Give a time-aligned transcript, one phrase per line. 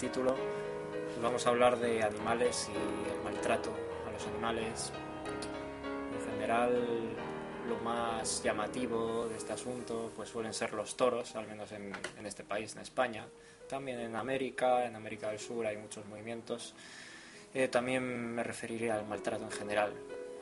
[0.00, 0.34] título,
[1.22, 3.70] vamos a hablar de animales y el maltrato
[4.08, 4.92] a los animales.
[6.14, 6.72] En general,
[7.68, 12.26] lo más llamativo de este asunto pues suelen ser los toros, al menos en, en
[12.26, 13.26] este país, en España.
[13.68, 16.74] También en América, en América del Sur hay muchos movimientos.
[17.52, 19.92] Eh, también me referiré al maltrato en general,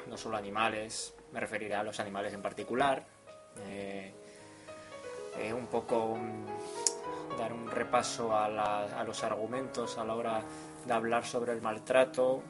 [0.07, 3.05] no solo animales, me referiré a los animales en particular.
[3.67, 4.13] Eh,
[5.37, 6.17] eh, un poco
[7.39, 10.43] dar un repaso a, la- a los argumentos a la hora
[10.87, 12.43] de hablar sobre el maltrato.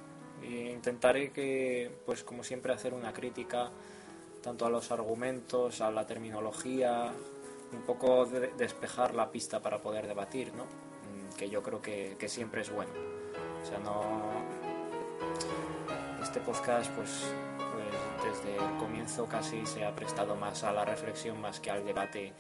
[0.43, 3.71] E intentaré que, pues como siempre, hacer una crítica
[4.43, 7.13] tanto a los argumentos, a la terminología,
[7.73, 10.65] un poco de- despejar la pista para poder debatir, ¿no?
[10.65, 12.93] Mm, Que yo creo que, que siempre es bueno.
[13.63, 14.03] O sea, no.
[16.23, 17.33] Este podcast, pues,
[17.73, 21.85] pues desde el comienzo casi se ha prestado más a la reflexión más que al
[21.85, 22.33] debate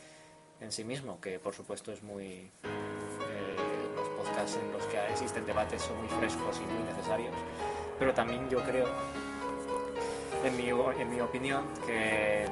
[0.61, 2.51] en sí mismo, que por supuesto es muy.
[2.63, 3.57] eh,
[3.97, 7.35] los podcasts en los que existen debates son muy frescos y muy necesarios,
[7.99, 8.87] pero también yo creo,
[10.45, 12.47] en mi, en mi opinión, que,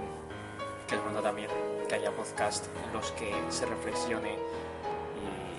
[0.88, 1.50] que es bueno también
[1.88, 5.56] que haya podcasts en los que se reflexione y,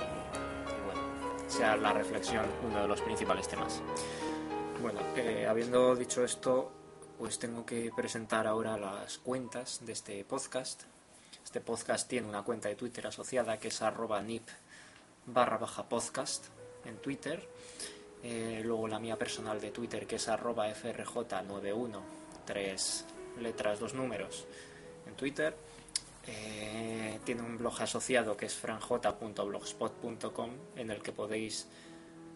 [0.85, 1.01] bueno,
[1.47, 3.81] sea la reflexión uno de los principales temas.
[4.81, 6.71] Bueno, eh, habiendo dicho esto,
[7.17, 10.83] pues tengo que presentar ahora las cuentas de este podcast.
[11.47, 14.45] Este podcast tiene una cuenta de Twitter asociada que es arroba nip
[15.27, 16.47] barra baja podcast
[16.83, 17.41] en Twitter.
[18.21, 22.01] Eh, luego la mía personal de Twitter que es arroba frj91,
[22.45, 23.05] tres
[23.39, 24.45] letras, dos números
[25.05, 25.55] en Twitter.
[26.27, 31.65] Eh, tiene un blog asociado que es franj.blogspot.com en el que podéis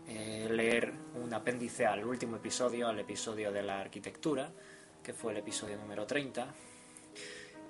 [0.08, 4.54] eh, leer un apéndice al último episodio, al episodio de la arquitectura,
[5.04, 6.71] que fue el episodio número 30.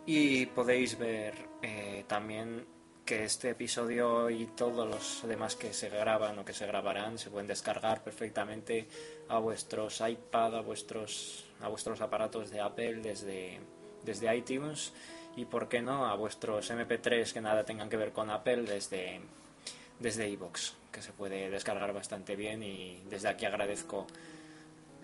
[0.05, 2.65] Y podéis ver eh, también
[3.05, 7.29] que este episodio y todos los demás que se graban o que se grabarán se
[7.29, 8.87] pueden descargar perfectamente
[9.27, 13.59] a vuestros iPad, a vuestros, a vuestros aparatos de Apple desde,
[14.03, 14.93] desde iTunes
[15.35, 19.21] y, por qué no, a vuestros MP3 que nada tengan que ver con Apple desde,
[19.99, 24.07] desde iVoox, que se puede descargar bastante bien y desde aquí agradezco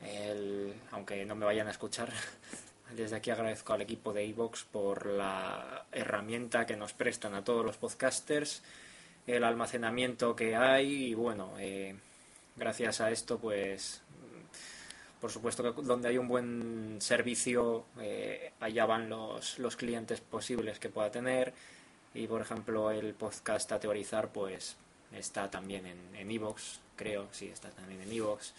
[0.04, 2.10] el, aunque no me vayan a escuchar,
[2.96, 7.66] desde aquí agradezco al equipo de iVoox por la herramienta que nos prestan a todos
[7.66, 8.64] los podcasters,
[9.26, 11.96] el almacenamiento que hay y bueno, eh,
[12.56, 14.02] gracias a esto pues
[15.20, 20.80] por supuesto que donde hay un buen servicio eh, allá van los, los clientes posibles
[20.80, 21.54] que pueda tener
[22.14, 24.78] y por ejemplo el podcast a teorizar pues
[25.12, 28.52] está también en iVoox, creo, sí, está también en iVoox.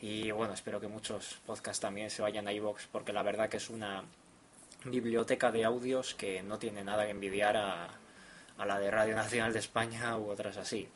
[0.00, 3.56] Y bueno, espero que muchos podcasts también se vayan a iVoox porque la verdad que
[3.56, 4.04] es una
[4.84, 7.88] biblioteca de audios que no tiene nada que envidiar a,
[8.58, 10.88] a la de Radio Nacional de España u otras así.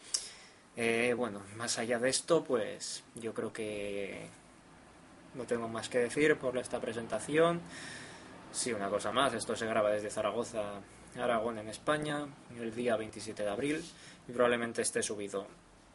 [0.77, 4.27] Eh, bueno, más allá de esto, pues yo creo que
[5.35, 7.61] no tengo más que decir por esta presentación.
[8.53, 10.81] Sí, una cosa más, esto se graba desde Zaragoza,
[11.17, 12.27] Aragón, en España,
[12.59, 13.85] el día 27 de abril
[14.29, 15.47] y probablemente esté subido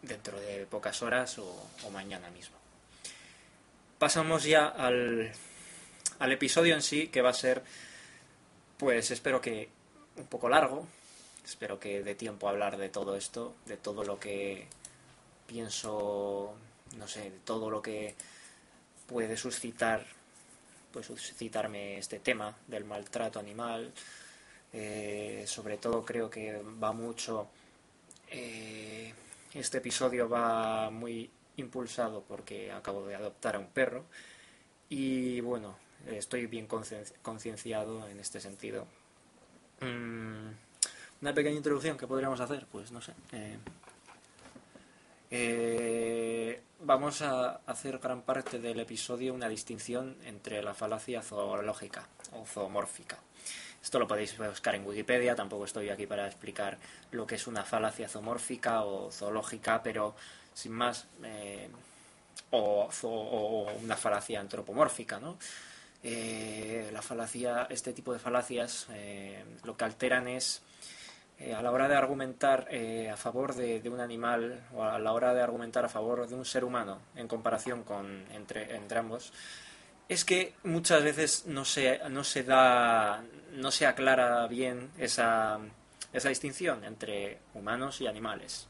[0.01, 2.56] dentro de pocas horas o, o mañana mismo.
[3.99, 5.31] Pasamos ya al,
[6.19, 7.63] al episodio en sí, que va a ser,
[8.77, 9.69] pues espero que
[10.17, 10.85] un poco largo,
[11.43, 14.67] espero que dé tiempo a hablar de todo esto, de todo lo que
[15.47, 16.53] pienso,
[16.95, 18.13] no sé, de todo lo que
[19.07, 20.05] puede suscitar,
[20.91, 23.91] puede suscitarme este tema del maltrato animal.
[24.73, 27.47] Eh, sobre todo creo que va mucho,
[28.29, 29.11] eh,
[29.53, 34.05] este episodio va muy impulsado porque acabo de adoptar a un perro
[34.89, 35.75] y bueno,
[36.07, 36.67] estoy bien
[37.21, 38.87] concienciado en este sentido.
[39.81, 40.49] Mm,
[41.21, 43.13] una pequeña introducción que podríamos hacer, pues no sé.
[43.31, 43.57] Eh,
[45.29, 52.45] eh, vamos a hacer gran parte del episodio una distinción entre la falacia zoológica o
[52.45, 53.17] zoomórfica.
[53.81, 56.77] Esto lo podéis buscar en Wikipedia, tampoco estoy aquí para explicar
[57.11, 60.15] lo que es una falacia zoomórfica o zoológica, pero
[60.57, 61.69] sin más, eh,
[62.49, 62.89] o,
[63.83, 65.37] una falacia antropomórfica, ¿no?
[66.01, 70.63] Eh, la falacia, este tipo de falacias eh, lo que alteran es
[71.55, 72.67] a la hora de argumentar
[73.13, 76.45] a favor de, un animal o a la hora de argumentar a favor de un
[76.45, 79.31] ser humano en comparación con entre, entre ambos,
[80.09, 85.59] es que muchas veces no se, no se da, no se aclara bien esa,
[86.11, 88.67] esa distinción entre humanos y animales.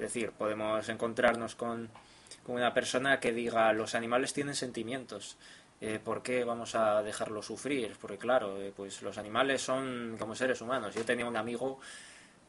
[0.00, 1.90] Es decir, podemos encontrarnos con,
[2.46, 5.36] una persona que diga los animales tienen sentimientos.
[5.82, 7.94] Eh, ¿Por qué vamos a dejarlos sufrir?
[8.00, 10.94] Porque claro, eh, pues los animales son como seres humanos.
[10.94, 11.80] Yo tenía un amigo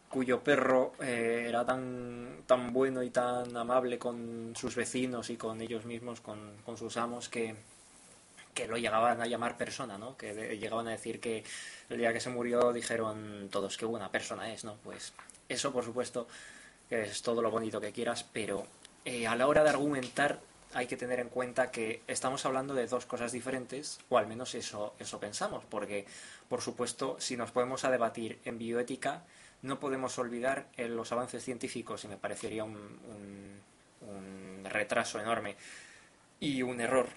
[0.07, 5.59] cuyo perro eh, era tan, tan bueno y tan amable con sus vecinos y con
[5.61, 7.53] ellos mismos, con, con sus amos, que,
[8.53, 10.15] que lo llegaban a llamar persona, ¿no?
[10.15, 11.43] Que llegaban a decir que
[11.89, 14.77] el día que se murió dijeron todos qué buena persona es, ¿no?
[14.83, 15.11] Pues
[15.49, 16.27] eso, por supuesto,
[16.91, 18.67] es todo lo bonito que quieras, pero
[19.05, 20.39] eh, a la hora de argumentar
[20.73, 24.55] hay que tener en cuenta que estamos hablando de dos cosas diferentes, o al menos
[24.55, 26.05] eso, eso pensamos, porque,
[26.47, 29.23] por supuesto, si nos podemos a debatir en bioética,
[29.63, 32.77] no podemos olvidar los avances científicos, y me parecería un,
[34.01, 35.55] un retraso enorme
[36.39, 37.07] y un error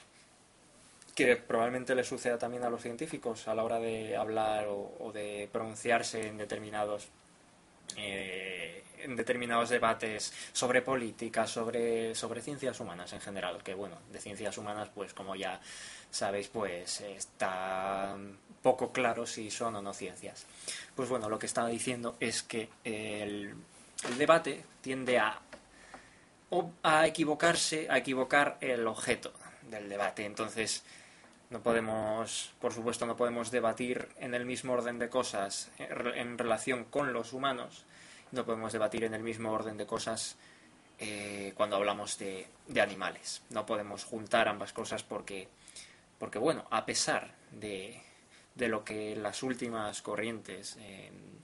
[1.14, 5.48] que probablemente le suceda también a los científicos a la hora de hablar o, de
[5.52, 7.08] pronunciarse en determinados
[7.96, 14.19] eh, en determinados debates sobre política, sobre, sobre ciencias humanas en general, que bueno, de
[14.19, 15.61] ciencias humanas, pues como ya
[16.11, 18.17] sabéis, pues está
[18.62, 20.46] poco claro si son o no ciencias.
[20.94, 23.55] Pues bueno, lo que estaba diciendo es que el,
[24.08, 25.38] el debate tiende a,
[26.82, 29.32] a equivocarse, a equivocar el objeto
[29.70, 30.25] del debate.
[30.25, 30.82] Entonces,
[31.50, 36.85] no podemos, por supuesto, no podemos debatir en el mismo orden de cosas en relación
[36.85, 37.85] con los humanos.
[38.32, 40.37] No podemos debatir en el mismo orden de cosas
[40.99, 42.49] eh, cuando hablamos de,
[42.81, 43.43] animales.
[43.50, 45.49] No podemos juntar ambas cosas porque,
[46.19, 48.02] porque bueno, a pesar de,
[48.55, 51.35] de lo que las últimas corrientes en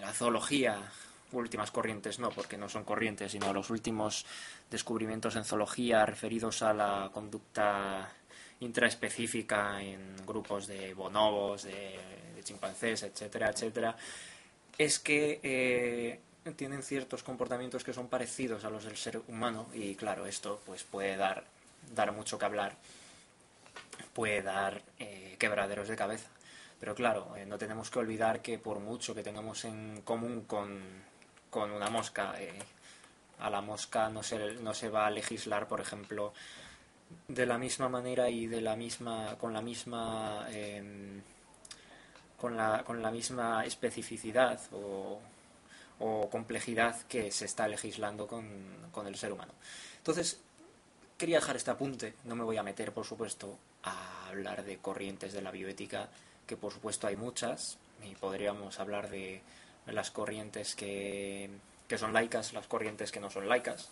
[0.00, 0.92] la zoología
[1.38, 4.26] últimas corrientes no, porque no son corrientes, sino los últimos
[4.70, 8.12] descubrimientos en zoología referidos a la conducta
[8.60, 11.98] intraespecífica en grupos de bonobos, de,
[12.42, 13.96] chimpancés, etcétera, etcétera,
[14.76, 16.20] es que eh,
[16.56, 20.84] tienen ciertos comportamientos que son parecidos a los del ser humano y claro, esto pues
[20.84, 21.44] puede dar,
[21.94, 22.76] dar mucho que hablar,
[24.12, 26.28] puede dar eh, quebraderos de cabeza.
[26.80, 30.82] Pero claro, eh, no tenemos que olvidar que por mucho que tengamos en común con
[31.54, 32.34] con una mosca.
[32.36, 32.52] Eh,
[33.38, 36.32] a la mosca no se, no se va a legislar, por ejemplo,
[37.28, 41.22] de la misma manera y de la misma con la misma em,
[42.36, 45.20] con, la, con la misma especificidad o,
[46.00, 48.48] o, complejidad que se está legislando con,
[48.90, 49.52] con el ser humano.
[49.98, 50.40] Entonces,
[51.16, 52.14] quería dejar este apunte.
[52.24, 56.08] No me voy a meter, por supuesto, a hablar de corrientes de la bioética,
[56.48, 59.40] que por supuesto hay muchas, y podríamos hablar de
[59.86, 61.50] las corrientes que,
[61.96, 63.90] son laicas, las corrientes que no son laicas.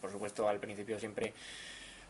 [0.00, 1.32] Por supuesto, al principio siempre,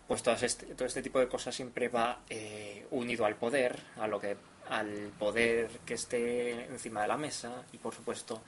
[0.06, 4.06] pues todo este, todo este tipo de cosas siempre va eh, unido al poder, a
[4.06, 4.37] lo que,
[4.68, 8.42] al poder que esté encima de la mesa y, por supuesto,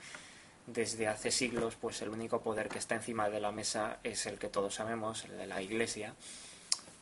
[0.65, 4.39] desde hace siglos, pues el único poder que está encima de la mesa es el
[4.39, 6.13] que todos sabemos, el de la Iglesia.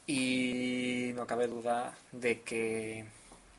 [0.08, 3.06] Y no cabe duda de que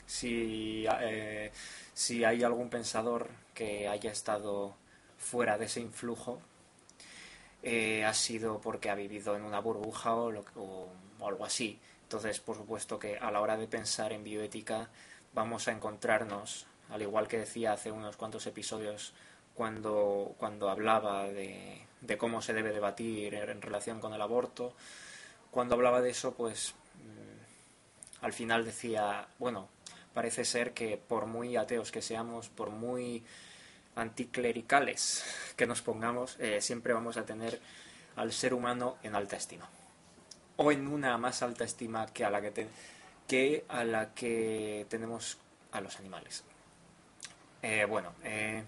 [0.07, 1.53] si, eh,
[1.95, 4.75] si hay algún pensador que haya estado
[5.19, 6.41] fuera de ese influjo
[7.63, 10.89] eh, ha sido porque ha vivido en una burbuja o,
[11.25, 11.79] algo así.
[12.03, 14.89] Entonces, por supuesto que a la hora de pensar en bioética
[15.33, 19.15] vamos a encontrarnos, al igual que decía hace unos cuantos episodios
[19.55, 24.75] cuando, cuando hablaba de, de cómo se debe debatir en relación con el aborto,
[25.51, 29.69] cuando hablaba de eso, pues mm, al final decía, bueno,
[30.13, 33.25] parece ser que por muy ateos que seamos, por muy
[33.97, 35.25] anticlericales
[35.57, 37.61] que nos pongamos, eh, siempre vamos a tener
[38.17, 39.69] al ser humano en alta estima.
[40.57, 42.67] O en una más alta estima que a la que,
[43.27, 45.39] que, a la que tenemos
[45.73, 46.45] a los animales.
[47.63, 48.63] Eh, bueno, eh,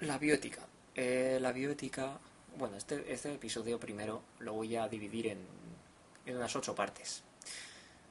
[0.00, 0.62] la bioética.
[0.94, 2.18] la bioética,
[2.56, 5.38] bueno, este, este episodio primero lo voy a dividir en
[6.26, 7.24] unas ocho partes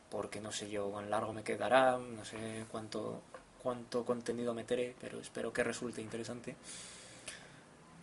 [0.10, 3.22] porque no sé yo cuán largo me quedará, no sé cuánto,
[3.62, 6.56] cuánto contenido meteré, pero espero que resulte interesante.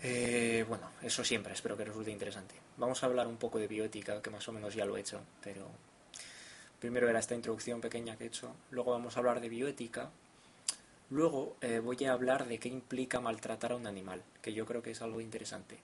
[0.02, 2.54] Eh, bueno, eso siempre espero que resulte interesante.
[2.76, 5.20] Vamos a hablar un poco de bioética, que más o menos ya lo he hecho,
[5.42, 5.66] pero
[6.78, 10.10] primero era esta introducción pequeña que he hecho, luego vamos a hablar de bioética,
[11.10, 14.82] luego eh, voy a hablar de qué implica maltratar a un animal, que yo creo
[14.82, 15.76] que es algo interesante.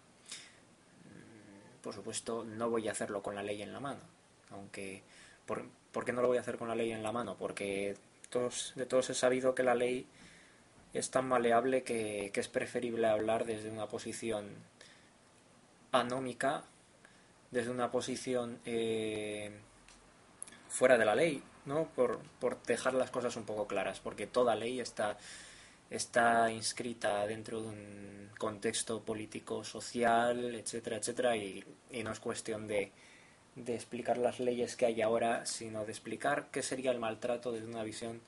[1.05, 4.01] Mm, por supuesto, no voy a hacerlo con la ley en la mano,
[4.51, 5.03] aunque
[5.47, 7.37] por, ¿Por qué no lo voy a hacer con la ley en la mano?
[7.39, 7.97] Porque
[8.31, 10.07] todos, de todos he sabido que la ley
[10.95, 14.49] es tan maleable que, es preferible hablar desde una posición
[15.93, 16.65] anómica,
[17.51, 19.51] desde una posición eh,
[20.69, 21.85] fuera de la ley, ¿no?
[21.95, 25.19] Por, por, dejar las cosas un poco claras, porque toda ley está,
[25.91, 31.65] está inscrita dentro de un contexto político, social, etcétera, etcétera, y
[32.03, 32.93] no es cuestión de
[33.55, 37.67] de explicar las leyes que hay ahora, sino de explicar qué sería el maltrato desde
[37.67, 38.21] una visión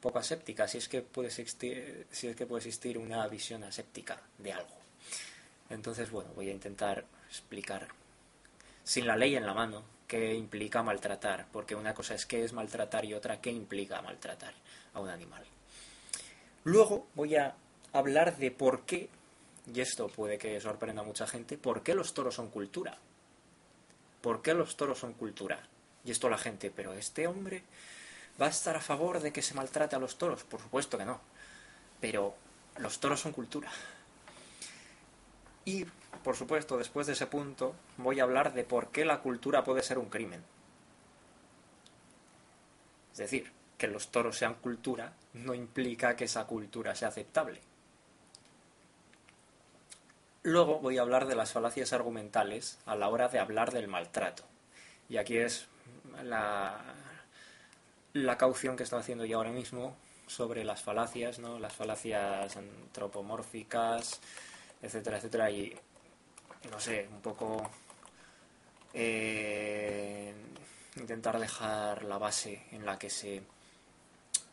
[0.00, 4.20] poco aséptica, si es que puede existir, si es que puede existir una visión aséptica
[4.38, 4.74] de algo.
[5.68, 7.88] Entonces, bueno, voy a intentar explicar
[8.82, 12.52] sin la ley en la mano qué implica maltratar, porque una cosa es qué es
[12.52, 14.54] maltratar y otra qué implica maltratar
[14.94, 15.44] a un animal.
[16.64, 17.54] Luego voy a
[17.92, 19.08] hablar de por qué,
[19.72, 22.98] y esto puede que sorprenda a mucha gente, por qué los toros son cultura.
[24.20, 25.60] ¿Por qué los toros son cultura?
[26.04, 27.62] Y esto la gente, pero este hombre
[28.40, 30.44] va a estar a favor de que se maltrate a los toros.
[30.44, 31.20] Por supuesto que no.
[32.00, 32.34] Pero
[32.78, 33.70] los toros son cultura.
[35.64, 35.84] Y,
[36.24, 39.82] por supuesto, después de ese punto, voy a hablar de por qué la cultura puede
[39.82, 40.42] ser un crimen.
[43.12, 47.60] Es decir, que los toros sean cultura no implica que esa cultura sea aceptable.
[50.42, 54.44] Luego voy a hablar de las falacias argumentales a la hora de hablar del maltrato.
[55.08, 55.66] Y aquí es
[56.24, 56.80] la,
[58.14, 61.58] la caución que estoy haciendo yo ahora mismo sobre las falacias, ¿no?
[61.58, 64.20] las falacias antropomórficas,
[64.80, 65.76] etcétera, etcétera, y
[66.70, 67.68] no sé, un poco
[68.94, 70.32] eh,
[70.96, 73.42] intentar dejar la base en la que se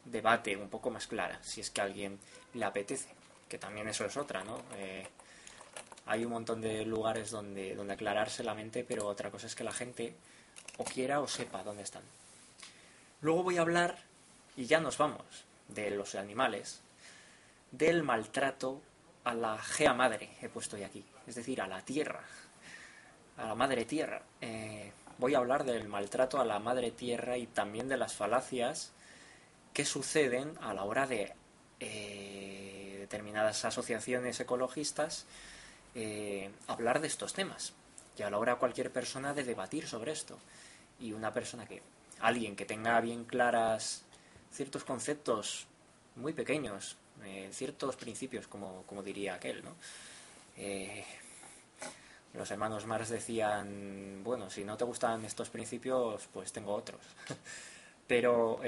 [0.03, 2.19] debate un poco más clara, si es que a alguien
[2.53, 3.09] le apetece,
[3.47, 4.63] que también eso es otra, ¿no?
[4.75, 5.07] Eh,
[6.07, 9.63] hay un montón de lugares donde, donde aclararse la mente, pero otra cosa es que
[9.63, 10.15] la gente
[10.77, 12.03] o quiera o sepa dónde están.
[13.21, 13.97] Luego voy a hablar,
[14.55, 15.25] y ya nos vamos,
[15.67, 16.81] de los animales,
[17.71, 18.81] del maltrato
[19.23, 22.21] a la gea madre, he puesto ya aquí, es decir, a la tierra,
[23.37, 24.21] a la madre tierra.
[24.39, 28.91] Eh, voy a hablar del maltrato a la madre tierra y también de las falacias
[29.73, 31.33] que suceden a la hora de
[31.79, 35.25] eh, determinadas asociaciones ecologistas
[35.99, 37.73] eh, hablar de estos temas.
[38.15, 40.37] Y a la hora cualquier persona de debatir sobre esto.
[40.99, 41.81] Y una persona que,
[42.19, 44.03] alguien que tenga bien claras
[44.51, 45.65] ciertos conceptos
[46.15, 49.75] muy pequeños, eh, ciertos principios, como, como, diría aquel, ¿no?
[50.55, 51.03] Eh,
[52.35, 57.01] los hermanos Marx decían, bueno, si no te gustan estos principios, pues tengo otros.
[58.07, 58.61] Pero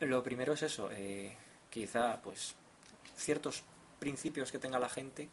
[0.00, 0.90] lo primero es eso,
[1.70, 2.54] quizá pues
[3.16, 3.64] ciertos
[3.98, 5.30] principios que tenga la gente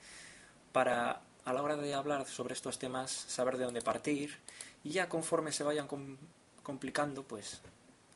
[0.72, 4.38] para a la hora de hablar sobre estos temas saber de dónde partir
[4.84, 5.88] y ya conforme se vayan
[6.64, 7.62] complicando pues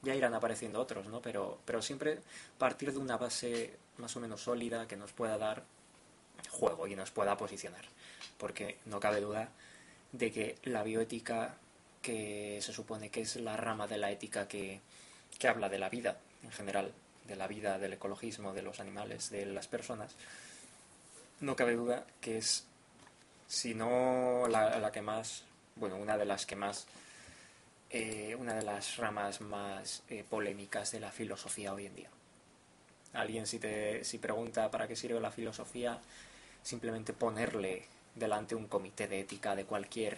[0.03, 1.21] ya irán apareciendo otros, ¿no?
[1.21, 2.19] Pero, pero siempre
[2.57, 5.63] partir de una base más o menos sólida que nos pueda dar
[6.49, 7.85] juego y nos pueda posicionar.
[8.37, 9.49] Porque no cabe duda
[10.11, 11.55] de que la bioética,
[12.01, 14.81] que se supone que es la rama de la ética que,
[15.39, 16.91] que habla de la vida en general,
[17.25, 20.15] de la vida, del ecologismo, de los animales, de las personas,
[21.41, 22.65] no cabe duda que es,
[23.47, 25.43] si no la, que más,
[25.75, 26.87] bueno, una de las que más,
[27.89, 32.09] eh, una de las ramas más eh, polémicas de la filosofía hoy en día.
[33.13, 35.99] Alguien si te si pregunta para qué sirve la filosofía,
[36.63, 37.85] simplemente ponerle
[38.15, 40.17] delante un comité de ética de cualquier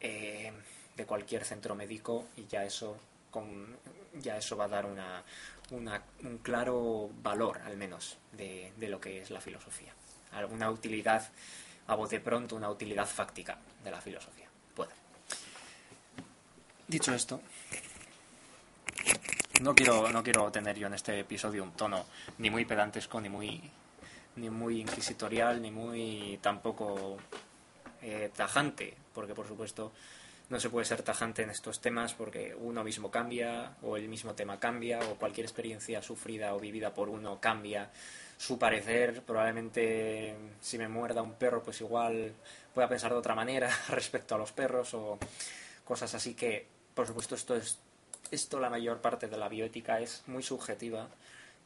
[0.00, 0.52] eh,
[0.96, 2.96] de cualquier centro médico y ya eso
[3.30, 3.76] con,
[4.20, 5.22] ya eso va a dar una,
[5.70, 9.92] un claro valor al menos de lo que es la filosofía
[10.36, 11.28] alguna utilidad
[11.88, 14.48] a bote pronto, una utilidad fáctica de la filosofía.
[14.74, 14.92] Puede.
[16.88, 17.40] Dicho esto,
[19.60, 22.06] no quiero, no quiero tener yo en este episodio un tono
[22.38, 23.60] ni muy pedantesco, ni muy,
[24.36, 27.16] ni muy inquisitorial, ni muy tampoco
[28.02, 29.92] eh, tajante, porque por supuesto
[30.48, 34.34] no se puede ser tajante en estos temas porque uno mismo cambia, o el mismo
[34.34, 37.90] tema cambia, o cualquier experiencia sufrida o vivida por uno cambia
[38.38, 39.22] su parecer.
[39.22, 42.32] Probablemente si me muerda un perro, pues igual
[42.74, 45.18] pueda pensar de otra manera respecto a los perros o
[45.84, 47.78] cosas así que, por supuesto, esto es
[48.30, 51.08] esto la mayor parte de la bioética es muy subjetiva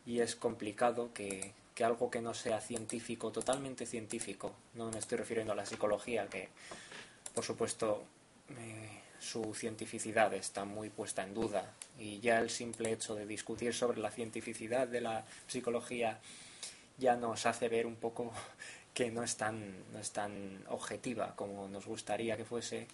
[0.06, 5.54] y es complicado que, algo que no sea científico, totalmente científico, no me estoy refiriendo
[5.54, 6.50] a la psicología, que
[7.34, 8.04] por supuesto
[9.20, 14.00] su cientificidad está muy puesta en duda y ya el simple hecho de discutir sobre
[14.00, 16.18] la cientificidad de la psicología
[16.98, 18.32] ya nos hace ver un poco
[18.94, 22.86] que no es tan, no es tan objetiva como nos gustaría que fuese.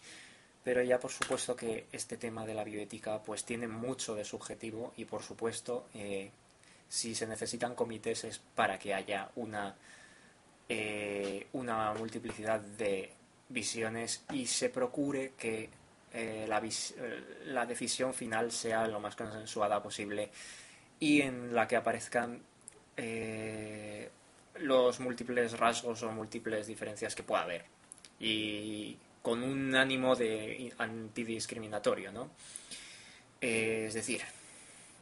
[0.64, 4.92] Pero ya por supuesto que este tema de la bioética pues tiene mucho de subjetivo
[4.96, 6.30] y por supuesto eh,
[6.88, 9.76] si se necesitan comités es para que haya una,
[10.68, 13.12] eh, una multiplicidad de
[13.48, 15.68] visiones y se procure que
[16.12, 16.62] eh, la,
[17.46, 20.30] la, decisión final sea lo más consensuada posible
[20.98, 22.40] y en la que aparezcan
[24.60, 27.64] los múltiples rasgos o múltiples diferencias que pueda haber.
[28.18, 32.30] Y con un ánimo de antidiscriminatorio, ¿no?
[33.40, 34.22] Eh, es decir,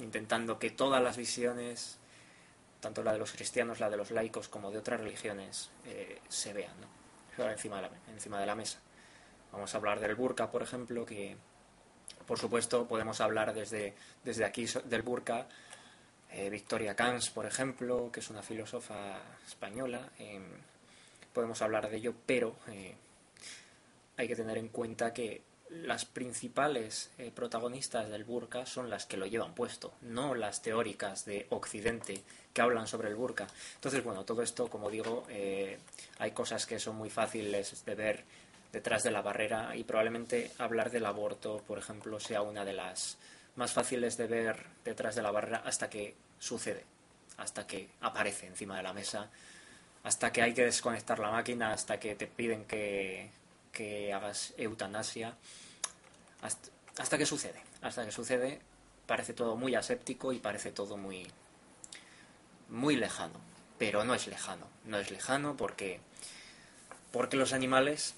[0.01, 1.99] intentando que todas las visiones,
[2.81, 6.53] tanto la de los cristianos, la de los laicos, como de otras religiones, eh, se
[6.53, 7.04] vean, ¿no?
[7.39, 7.77] Encima
[8.39, 8.79] de, la, mesa.
[9.53, 11.37] Vamos a hablar del burka, por ejemplo, que
[12.27, 15.47] por supuesto podemos hablar desde, desde aquí del burka.
[16.31, 20.09] Eh, Victoria Camps, por ejemplo, que es una filósofa española,
[21.33, 22.57] podemos hablar de ello, pero
[24.17, 25.43] hay que tener en cuenta que
[25.83, 31.25] las principales eh, protagonistas del burka son las que lo llevan puesto, no las teóricas
[31.25, 33.47] de Occidente que hablan sobre el burka.
[33.75, 35.79] Entonces, bueno, todo esto, como digo, eh,
[36.19, 38.25] hay cosas que son muy fáciles de ver
[38.73, 43.19] detrás de la barrera y probablemente hablar del aborto, por ejemplo, sea una de las
[43.57, 46.85] más fáciles de ver detrás de la barrera hasta que sucede,
[47.37, 49.31] hasta que aparece encima de la mesa,
[50.03, 53.31] hasta que hay que desconectar la máquina, hasta que te piden que
[53.75, 55.35] que hagas eutanasia
[56.41, 57.61] hasta, que sucede.
[57.83, 58.61] Hasta que sucede
[59.07, 61.27] parece todo muy aséptico y parece todo muy,
[62.71, 63.39] muy lejano.
[63.79, 64.67] Pero no es lejano.
[64.85, 66.01] No es lejano porque,
[67.13, 68.15] porque los animales,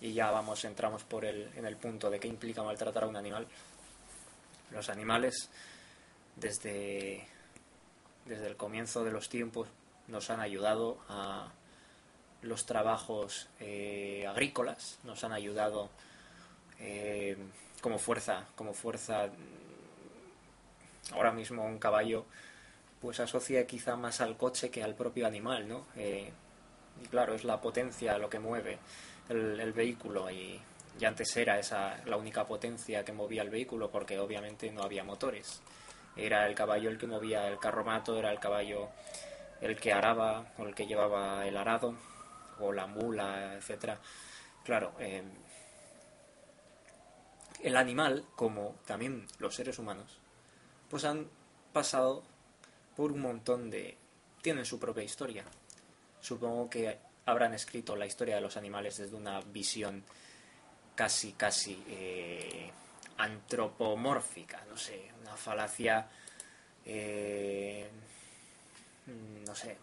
[0.00, 3.16] y ya vamos, entramos por el, en el punto de qué implica maltratar a un
[3.16, 3.46] animal,
[4.70, 5.50] los animales
[6.36, 7.26] desde,
[8.24, 9.68] desde el comienzo de los tiempos
[10.08, 11.52] nos han ayudado a
[12.46, 15.90] los trabajos eh, agrícolas, nos han ayudado
[16.80, 17.36] eh,
[17.80, 19.28] como fuerza, como fuerza.
[21.12, 22.24] Ahora mismo un caballo
[23.00, 25.86] pues asocia quizá más al coche que al propio animal, ¿no?
[25.96, 26.32] Eh,
[27.02, 28.78] y claro, es la potencia lo que mueve
[29.28, 30.60] el, vehículo y,
[30.98, 35.04] y, antes era esa la única potencia que movía el vehículo porque obviamente no había
[35.04, 35.60] motores.
[36.16, 38.88] Era el caballo el que movía el carromato, era el caballo
[39.60, 41.94] el que araba o el que llevaba el arado
[42.60, 44.00] o la mula, etcétera.
[44.64, 45.22] Claro, eh,
[47.62, 50.18] el animal, como también los seres humanos,
[50.90, 51.28] pues han
[51.72, 52.22] pasado
[52.96, 53.96] por un montón de...
[54.42, 55.44] tienen su propia historia.
[56.20, 60.04] Supongo que habrán escrito la historia de los animales desde una visión
[60.94, 62.70] casi, casi eh,
[63.18, 66.08] antropomórfica, no sé, una falacia,
[66.84, 67.88] eh,
[69.46, 69.76] no sé,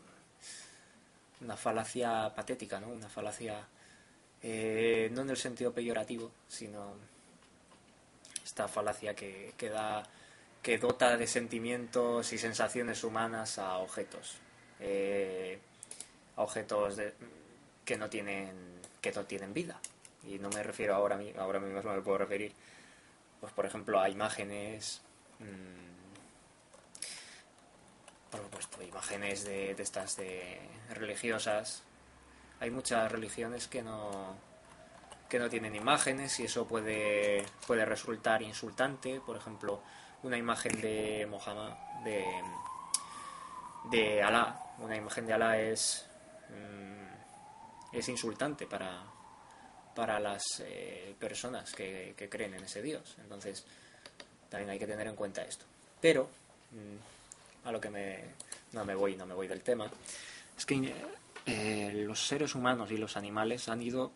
[1.43, 2.89] una falacia patética, ¿no?
[2.89, 3.67] Una falacia
[4.41, 6.95] eh, no en el sentido peyorativo, sino
[8.43, 10.03] esta falacia que, que, da,
[10.61, 14.37] que dota de sentimientos y sensaciones humanas a objetos,
[14.79, 15.59] eh,
[16.35, 16.99] a objetos
[17.85, 19.79] que no tienen que no tienen vida.
[20.23, 22.53] Y no me refiero ahora, ahora mismo, me puedo referir,
[23.41, 25.01] pues por ejemplo, a imágenes.
[25.39, 25.92] Mm,
[28.33, 31.83] por supuesto, imágenes de, estas de religiosas.
[32.59, 34.35] Hay muchas religiones que no
[35.29, 39.19] que no tienen imágenes y eso puede puede resultar insultante.
[39.19, 39.81] Por ejemplo,
[40.23, 42.25] una imagen de Mohammed, de
[43.91, 46.05] de Alá, una imagen de Alá es
[46.49, 49.03] mm, es insultante para
[49.95, 53.15] para las eh, personas que, que, creen en ese Dios.
[53.19, 53.63] Entonces,
[54.49, 55.65] también hay que tener en cuenta esto.
[56.01, 56.27] Pero
[56.71, 57.12] mm,
[57.63, 58.19] a lo que me,
[58.73, 59.89] no me voy, no me voy del tema,
[60.57, 60.93] es que
[61.45, 64.11] eh, los seres humanos y los animales han ido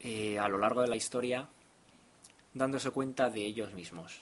[0.00, 1.48] eh, a lo largo de la historia
[2.54, 4.20] dándose cuenta de ellos mismos.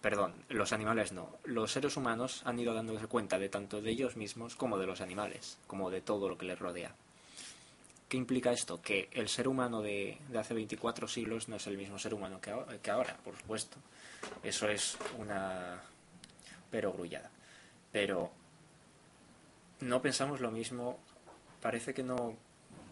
[0.00, 1.30] perdón, los animales no.
[1.44, 5.00] Los seres humanos han ido dándose cuenta de tanto de ellos mismos como de los
[5.00, 6.94] animales, como de todo lo que les rodea.
[8.08, 8.82] ¿Qué implica esto?
[8.82, 12.52] Que el ser humano de, hace 24 siglos no es el mismo ser humano que,
[12.82, 13.78] que ahora, por supuesto.
[14.42, 15.80] Eso es una
[16.72, 17.30] pero grullada.
[17.92, 18.32] Pero
[19.78, 20.98] no pensamos lo mismo,
[21.60, 22.34] parece que no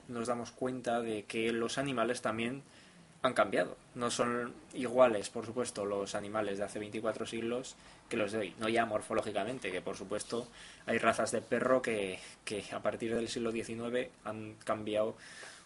[0.06, 2.62] nos damos cuenta de que los animales también
[3.22, 3.76] han cambiado.
[3.94, 7.76] No son iguales, por supuesto, los animales de hace 24 siglos
[8.08, 8.54] que los de hoy.
[8.58, 10.48] No ya morfológicamente, que por supuesto
[10.86, 15.16] hay razas de perro que, que a partir del siglo XIX han cambiado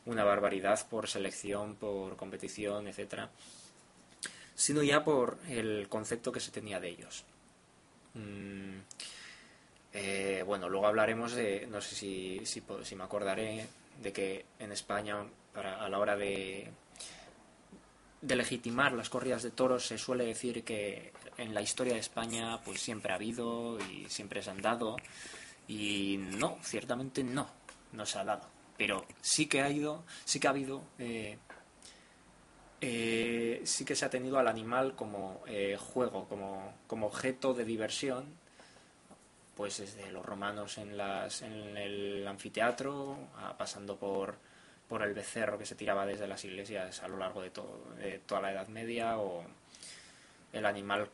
[0.07, 3.31] una barbaridad por selección, por competición, etcétera,
[4.55, 7.25] sino ya por el concepto que se tenía de ellos.
[8.15, 8.79] Mm,
[9.93, 13.67] eh, bueno, luego hablaremos de, no sé si, si, si me acordaré,
[14.03, 15.17] de que en España,
[15.53, 16.71] para, a la hora de
[18.25, 22.59] de legitimar las corridas de toros se suele decir que en la historia de España
[22.65, 24.97] pues siempre ha habido y siempre se han dado
[25.69, 27.47] y no, ciertamente no,
[27.93, 28.47] no se ha dado,
[28.79, 31.37] pero sí que ha ido, sí que ha habido, eh,
[32.87, 37.65] eh, sí que se ha tenido al animal como eh, juego, como, como objeto de
[37.65, 38.27] diversión,
[39.57, 43.17] pues desde los romanos en, las, en el anfiteatro,
[43.57, 44.37] pasando por
[44.89, 48.53] por el becerro que se tiraba desde las iglesias a lo largo de, toda la
[48.53, 49.45] Edad Media o
[50.53, 51.09] el animal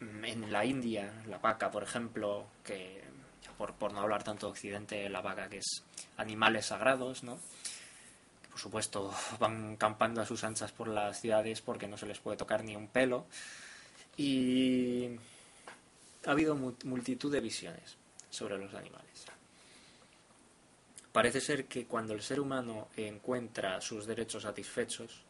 [0.00, 3.02] en la India, la vaca, por ejemplo, que
[3.58, 5.82] por, por no hablar tanto de Occidente, la vaca que es
[6.16, 7.38] animales sagrados, ¿no?
[8.56, 12.38] Por supuesto van campando a sus anchas por las ciudades porque no se les puede
[12.38, 13.26] tocar ni un pelo.
[14.16, 15.10] Y
[16.24, 17.98] ha habido multitud de visiones
[18.30, 19.26] sobre los animales.
[21.12, 25.20] Parece ser que cuando el ser humano encuentra sus derechos satisfechos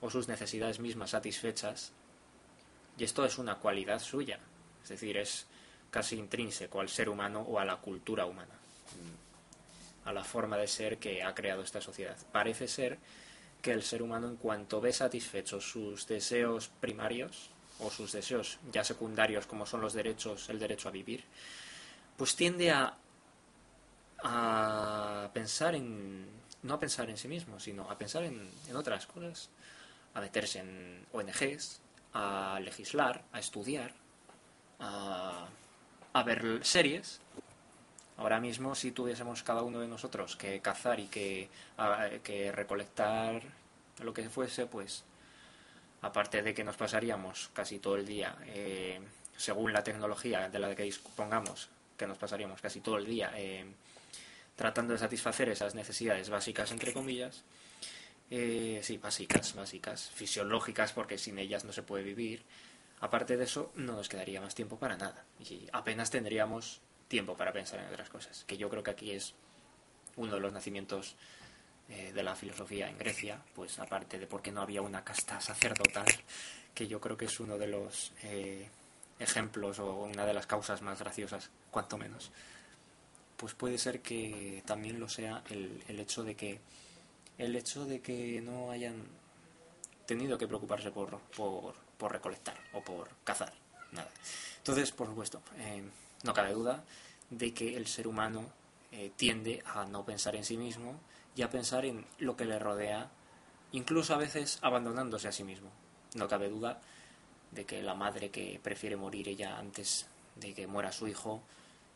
[0.00, 1.92] o sus necesidades mismas satisfechas,
[2.98, 4.40] y esto es una cualidad suya,
[4.82, 5.46] es decir, es
[5.92, 8.58] casi intrínseco al ser humano o a la cultura humana,
[10.06, 12.16] a la forma de ser que ha creado esta sociedad.
[12.32, 12.98] Parece ser
[13.60, 18.84] que el ser humano en cuanto ve satisfechos sus deseos primarios o sus deseos ya
[18.84, 21.24] secundarios como son los derechos, el derecho a vivir,
[22.16, 22.96] pues tiende a
[24.22, 26.26] a pensar en,
[26.62, 29.50] no a pensar en sí mismo, sino a pensar en, otras cosas,
[30.14, 31.80] a meterse en ONGs,
[32.14, 33.92] a legislar, a estudiar,
[34.80, 35.46] a,
[36.12, 37.20] a ver series.
[38.18, 41.50] Ahora mismo, si tuviésemos cada uno de nosotros que cazar y que,
[42.22, 43.42] que recolectar
[44.00, 45.04] lo que fuese, pues
[46.02, 49.00] aparte de que nos pasaríamos casi todo el día, eh,
[49.36, 53.64] según la tecnología de la que dispongamos, que nos pasaríamos casi todo el día eh,
[54.54, 57.44] tratando de satisfacer esas necesidades básicas, entre comillas,
[58.30, 62.42] eh, sí, básicas, básicas, fisiológicas, porque sin ellas no se puede vivir.
[63.00, 65.24] Aparte de eso, no nos quedaría más tiempo para nada.
[65.38, 68.44] Y apenas tendríamos tiempo para pensar en otras cosas.
[68.46, 69.34] Que yo creo que aquí es
[70.16, 71.16] uno de los nacimientos
[71.88, 76.06] eh, de la filosofía en Grecia, pues aparte de porque no había una casta sacerdotal,
[76.74, 78.68] que yo creo que es uno de los eh,
[79.18, 82.32] ejemplos o una de las causas más graciosas, cuanto menos,
[83.36, 86.60] pues puede ser que también lo sea el, el hecho de que
[87.38, 89.04] el hecho de que no hayan
[90.06, 93.52] tenido que preocuparse por, por, por recolectar o por cazar
[93.92, 94.08] nada
[94.58, 95.82] entonces por supuesto eh,
[96.22, 96.84] no cabe duda
[97.30, 98.50] de que el ser humano
[98.92, 101.00] eh, tiende a no pensar en sí mismo
[101.34, 103.10] y a pensar en lo que le rodea
[103.72, 105.70] incluso a veces abandonándose a sí mismo
[106.14, 106.80] no cabe duda
[107.50, 111.42] de que la madre que prefiere morir ella antes de que muera su hijo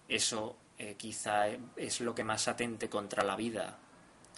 [0.09, 3.79] eso eh, quizá es lo que más atente contra la vida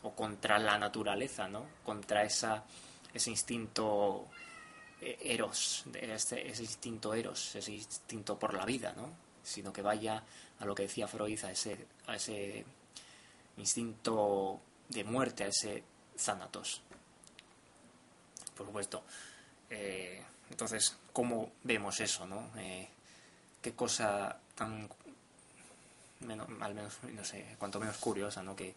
[0.03, 1.67] o contra la naturaleza, ¿no?
[1.85, 2.65] Contra esa,
[3.15, 4.27] ese instinto
[5.01, 9.11] eh, eros, ese, ese instinto eros, ese instinto por la vida, ¿no?
[9.43, 10.23] Sino que vaya
[10.59, 12.65] a lo que decía Freud, a ese, a ese
[13.57, 15.83] instinto de muerte, a ese
[16.17, 16.83] zanatos.
[18.57, 19.05] Por supuesto.
[19.71, 22.51] Eh, entonces, ¿cómo vemos eso, no?
[23.63, 24.89] qué cosa tan
[26.21, 28.57] menos, al menos, no sé, cuanto menos curiosa, ¿no?
[28.57, 28.75] Que,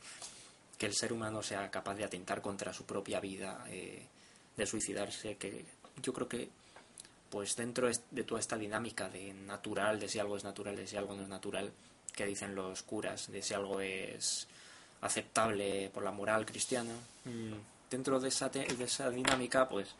[0.77, 4.05] que el ser humano sea capaz de atentar contra su propia vida, eh,
[4.55, 5.65] de suicidarse, que
[6.01, 6.49] yo creo que
[7.35, 10.95] pues dentro de toda esta dinámica de natural, de si algo es natural, de si
[10.95, 11.69] algo no es natural,
[12.13, 14.47] que dicen los curas, de si algo es
[15.01, 16.93] aceptable por la moral cristiana,
[17.25, 17.55] mm,
[17.91, 19.95] dentro de esa, de esa dinámica, pues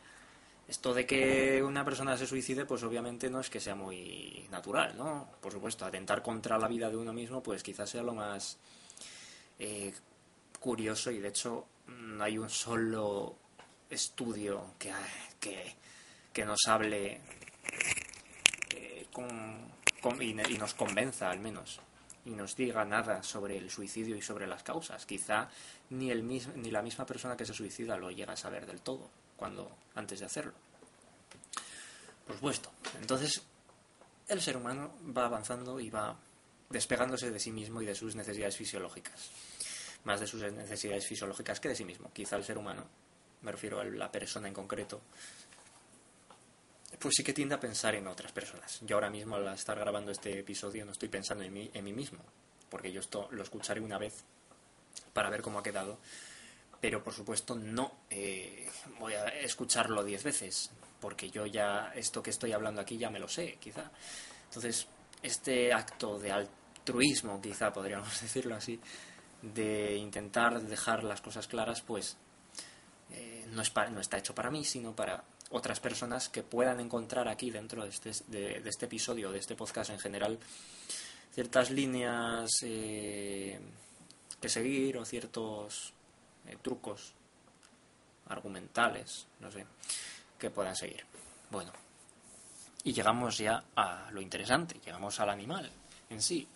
[0.66, 4.96] esto de que una persona se suicide, pues obviamente no es que sea muy natural,
[4.96, 5.28] ¿no?
[5.42, 8.56] Por supuesto, atentar contra la vida de uno mismo, pues quizás sea lo más
[9.58, 9.92] eh,
[10.58, 13.36] curioso y de hecho no hay un solo
[13.90, 14.90] estudio que,
[15.38, 15.76] que,
[16.36, 17.18] que nos hable
[20.20, 21.80] y, nos convenza al menos
[22.26, 25.06] y nos diga nada sobre el suicidio y sobre las causas.
[25.06, 25.48] Quizá
[25.88, 29.08] ni, el ni la misma persona que se suicida lo llega a saber del todo
[29.34, 30.52] cuando antes de hacerlo.
[32.26, 32.70] Por supuesto.
[33.00, 33.40] Entonces,
[34.28, 36.18] el ser humano va avanzando y va
[36.68, 39.30] despegándose de sí mismo y de sus necesidades fisiológicas.
[40.04, 42.10] Más de sus necesidades fisiológicas que de sí mismo.
[42.12, 42.84] Quizá el ser humano,
[43.40, 45.00] me refiero a la persona en concreto,
[46.98, 48.80] pues sí que tiende a pensar en otras personas.
[48.82, 51.92] Yo ahora mismo al estar grabando este episodio no estoy pensando en mí, en mí
[51.92, 52.20] mismo,
[52.70, 54.24] porque yo esto lo escucharé una vez
[55.12, 55.98] para ver cómo ha quedado,
[56.80, 62.30] pero por supuesto no eh, voy a escucharlo diez veces, porque yo ya esto que
[62.30, 63.90] estoy hablando aquí ya me lo sé, quizá.
[64.44, 64.86] Entonces,
[65.22, 68.80] este acto de altruismo, quizá podríamos decirlo así,
[69.42, 72.16] de intentar dejar las cosas claras, pues
[73.10, 77.28] eh, no, es no está hecho para mí, sino para otras personas que puedan encontrar
[77.28, 80.38] aquí dentro de este, de, este episodio, de este podcast en general,
[81.32, 83.58] ciertas líneas eh,
[84.40, 85.92] que seguir o ciertos
[86.46, 87.12] eh, trucos
[88.28, 89.64] argumentales, no sé,
[90.38, 91.04] que puedan seguir.
[91.50, 91.72] Bueno,
[92.82, 95.70] y llegamos ya a lo interesante, llegamos al animal
[96.10, 96.46] en sí,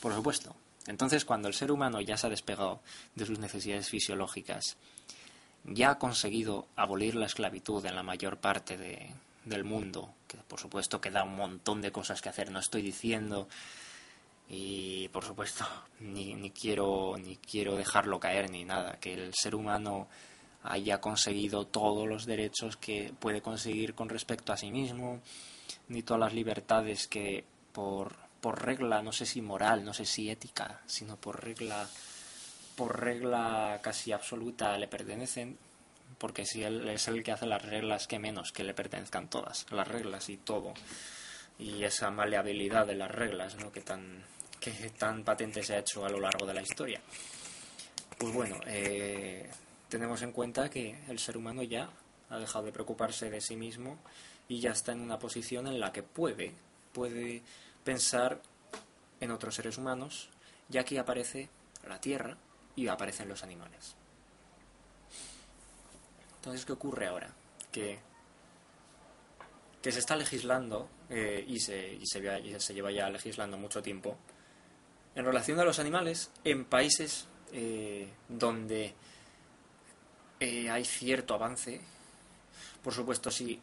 [0.00, 0.54] por supuesto.
[0.86, 2.80] Entonces, cuando el ser humano ya se ha despegado
[3.14, 4.76] de sus necesidades fisiológicas
[5.70, 9.10] ya ha conseguido abolir la esclavitud en la mayor parte de,
[9.44, 13.48] del mundo, que por supuesto queda un montón de cosas que hacer, no estoy diciendo
[14.48, 15.66] y por supuesto
[16.00, 20.08] ni, ni, quiero ni quiero dejarlo caer ni nada, que el ser humano
[20.62, 25.20] haya conseguido todos los derechos que puede conseguir con respecto a sí mismo,
[25.88, 30.30] ni todas las libertades que por, por regla, no sé si moral, no sé si
[30.30, 31.88] ética, sino por regla
[32.78, 35.58] por regla casi absoluta le pertenecen,
[36.16, 39.66] porque si él es el que hace las reglas, que menos que le pertenezcan todas,
[39.72, 40.74] las reglas y todo.
[41.58, 43.72] Y esa maleabilidad de las reglas, ¿no?
[43.72, 44.22] que, tan,
[44.60, 47.00] que tan patente se ha hecho a lo largo de la historia.
[48.16, 49.50] Pues bueno, eh,
[49.88, 51.90] tenemos en cuenta que el ser humano ya
[52.30, 53.98] ha dejado de preocuparse de sí mismo
[54.46, 56.52] y ya está en una posición en la que puede,
[56.92, 57.42] puede
[57.82, 58.40] pensar
[59.18, 60.28] en otros seres humanos,
[60.68, 61.48] ya que aparece
[61.84, 62.36] la Tierra
[62.78, 63.96] y aparecen los animales.
[66.36, 67.34] Entonces, ¿qué ocurre ahora?
[67.72, 67.98] Que,
[69.82, 74.16] que se está legislando eh, y, se, y, se, lleva ya legislando mucho tiempo
[75.16, 78.94] en relación a los animales en países eh, donde
[80.38, 81.80] eh, hay cierto avance.
[82.80, 83.60] Por supuesto, si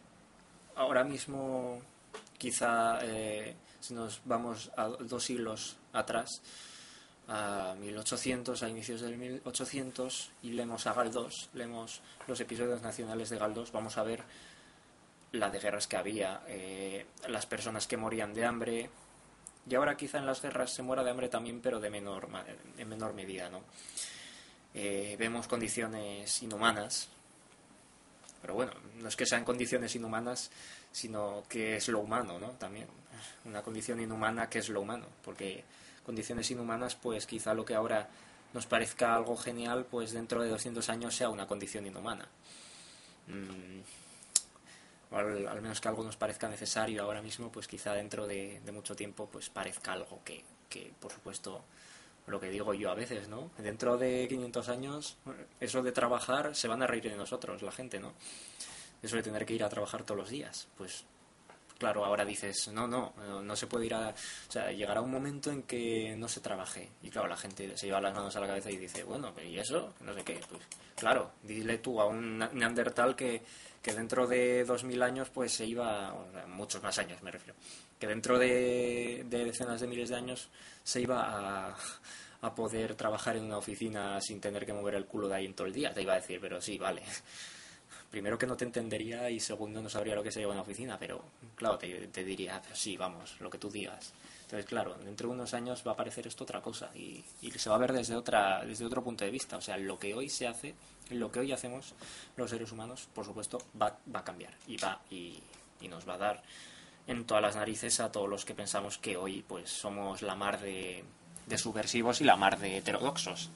[0.75, 1.81] ahora mismo
[2.37, 2.99] quizá
[3.79, 6.41] si nos vamos a dos siglos atrás,
[7.27, 13.37] a 1800, a inicios del 1800, y leemos a Galdós, leemos los episodios nacionales de
[13.37, 14.23] Galdós, vamos a ver
[15.31, 18.89] la de guerras que había, eh, las personas que morían de hambre,
[19.67, 22.27] y ahora quizá en las guerras se muera de hambre también, pero de menor,
[22.77, 23.63] en menor medida, ¿no?
[24.73, 27.09] Eh, vemos condiciones inhumanas,
[28.41, 30.51] pero bueno, no es que sean condiciones inhumanas,
[30.91, 32.49] sino que es lo humano, ¿no?
[32.51, 32.87] También,
[33.45, 35.63] una condición inhumana que es lo humano, porque
[36.05, 38.09] condiciones inhumanas, pues quizá lo que ahora
[38.53, 42.27] nos parezca algo genial, pues dentro de 200 años sea una condición inhumana.
[43.27, 43.81] Mm,
[45.15, 49.27] al, menos que algo nos parezca necesario ahora mismo, pues quizá dentro de, mucho tiempo
[49.31, 51.63] pues parezca algo que, que, por supuesto,
[52.27, 53.51] lo que digo yo a veces, ¿no?
[53.57, 55.17] Dentro de 500 años,
[55.59, 58.13] eso de trabajar, se van a reír de nosotros, la gente, ¿no?
[59.01, 61.05] Eso de tener que ir a trabajar todos los días, pues
[61.77, 64.09] claro, ahora dices, no, no, no se puede ir a...
[64.09, 66.89] O sea, llegará un momento en que no se trabaje.
[67.01, 69.57] Y claro, la gente se lleva las manos a la cabeza y dice, bueno, ¿y
[69.57, 69.93] eso?
[70.01, 70.39] No sé qué.
[70.49, 70.61] Pues
[70.95, 73.43] claro, dile tú a un neandertal que,
[73.81, 77.31] que dentro de dos mil años pues se iba, o sea, muchos más años me
[77.31, 77.55] refiero,
[77.99, 80.49] que dentro de, de decenas de miles de años
[80.83, 81.75] se iba a,
[82.41, 85.53] a poder trabajar en una oficina sin tener que mover el culo de ahí en
[85.53, 85.93] todo el día.
[85.93, 87.03] Te iba a decir, pero sí, vale
[88.15, 90.97] primero que no te entendería y segundo no sabría lo que se lleva en oficina,
[90.97, 91.21] pero
[91.53, 94.13] claro, te, diría, sí, vamos, lo que tú digas.
[94.43, 97.25] Entonces, claro, dentro de unos años va a aparecer esto otra cosa y,
[97.57, 99.57] se va a ver desde, otra, desde otro punto de vista.
[99.57, 100.75] O sea, lo que hoy se hace,
[101.09, 101.93] lo que hoy hacemos
[102.37, 105.43] los seres humanos, por supuesto, va, va a cambiar y, va, y,
[105.81, 106.43] y nos va a dar
[107.07, 110.61] en todas las narices a todos los que pensamos que hoy pues somos la mar
[110.61, 111.03] de
[111.57, 113.51] subversivos y la mar de heterodoxos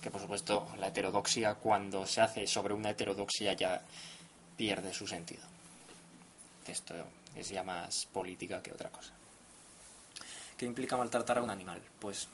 [0.00, 3.82] que por supuesto la heterodoxia cuando se hace sobre una heterodoxia ya
[4.56, 5.42] pierde su sentido.
[6.66, 6.94] Esto
[7.34, 9.12] es ya más política que otra cosa.
[10.56, 11.80] ¿Qué implica maltratar a un animal?
[11.98, 12.28] Pues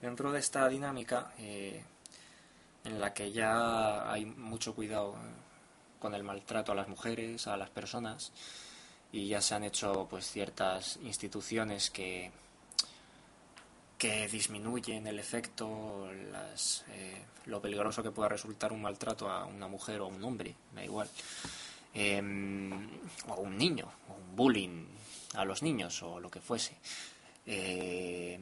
[0.00, 1.82] dentro de esta dinámica eh,
[2.84, 5.16] en la que ya hay mucho cuidado
[5.98, 8.32] con el maltrato a las mujeres, a las personas,
[9.12, 12.30] y ya se han hecho pues ciertas instituciones que
[13.98, 19.68] que disminuyen el efecto, las, eh, lo peligroso que pueda resultar un maltrato a una
[19.68, 21.08] mujer o a un hombre, da igual,
[21.94, 22.72] em,
[23.28, 24.86] o a un niño, o un bullying
[25.34, 26.76] a los niños o lo que fuese.
[27.46, 28.40] Eh,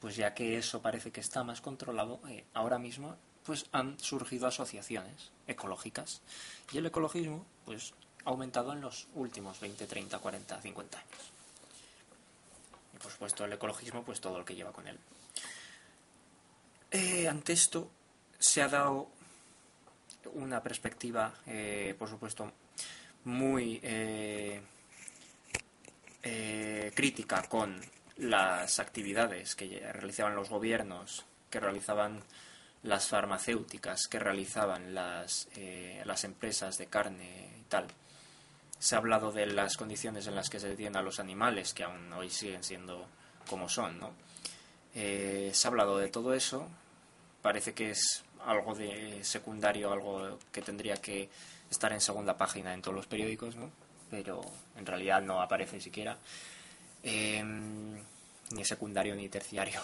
[0.00, 4.46] pues ya que eso parece que está más controlado, eh, ahora mismo pues han surgido
[4.46, 6.20] asociaciones ecológicas
[6.72, 11.37] y el ecologismo pues ha aumentado en los últimos 20, 30, 40, 50 años.
[13.02, 14.98] Por supuesto el ecologismo pues todo lo que lleva con él.
[16.90, 17.90] Eh, ante esto
[18.38, 19.10] se ha dado
[20.34, 22.52] una perspectiva, eh, por supuesto,
[23.24, 23.80] muy
[26.94, 27.80] crítica con
[28.18, 32.22] las actividades que realizaban los gobiernos, que realizaban
[32.82, 37.86] las farmacéuticas, que realizaban las, eh, las empresas de carne y tal.
[38.78, 41.84] Se ha hablado de las condiciones en las que se detienen a los animales, que
[41.84, 43.06] aún hoy siguen siendo
[43.48, 44.12] como son, ¿no?
[44.94, 46.68] Eh, se ha hablado de todo eso.
[47.42, 51.28] Parece que es algo de secundario, algo que tendría que
[51.70, 53.70] estar en segunda página en todos los periódicos, ¿no?
[54.10, 54.40] Pero
[54.76, 56.16] en realidad no aparece siquiera.
[57.02, 57.98] Em,
[58.50, 59.80] ni secundario ni terciario.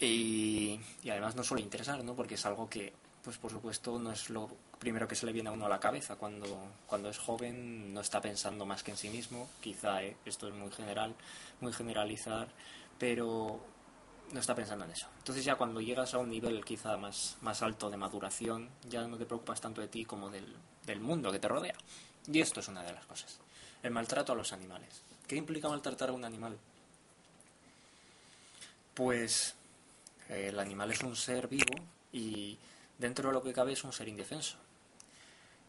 [0.00, 2.14] Y, además no suele interesar, ¿no?
[2.14, 5.50] Porque es algo que, pues por supuesto, no es lo primero que se le viene
[5.50, 6.16] a uno a la cabeza.
[6.16, 10.16] Cuando, cuando es joven no está pensando más que en sí mismo, quizá, ¿eh?
[10.24, 11.14] esto es muy general,
[11.60, 12.48] muy generalizar,
[12.98, 13.60] pero
[14.32, 15.06] no está pensando en eso.
[15.18, 19.18] Entonces ya cuando llegas a un nivel quizá más, más alto de maduración, ya no
[19.18, 21.76] te preocupas tanto de ti como del, del mundo que te rodea.
[22.26, 23.38] Y esto es una de las cosas.
[23.82, 25.02] El maltrato a los animales.
[25.26, 26.58] ¿Qué implica maltratar a un animal?
[28.94, 29.54] Pues
[30.28, 31.74] eh, el animal es un ser vivo
[32.12, 32.58] y
[32.98, 34.56] dentro de lo que cabe es un ser indefenso.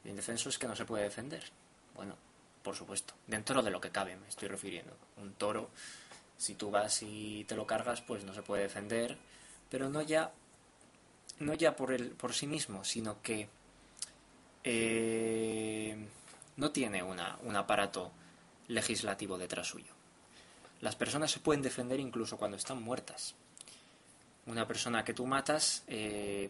[0.05, 1.43] Indefenso es que no se puede defender.
[1.95, 2.15] Bueno,
[2.63, 4.95] por supuesto, dentro de lo que cabe me estoy refiriendo.
[5.17, 5.69] Un toro,
[6.37, 9.17] si tú vas y te lo cargas, pues no se puede defender,
[9.69, 10.31] pero no ya,
[11.39, 13.49] no ya por, por sí mismo, sino que
[14.63, 15.95] eh,
[16.57, 18.11] no tiene una, un aparato
[18.67, 19.93] legislativo detrás suyo.
[20.81, 23.35] Las personas se pueden defender incluso cuando están muertas.
[24.47, 26.49] Una persona que tú matas, eh,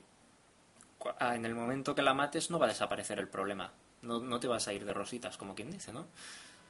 [1.20, 3.72] en el momento que la mates no va a desaparecer el problema.
[4.02, 6.08] No, no te vas a ir de rositas, como quien dice, ¿no?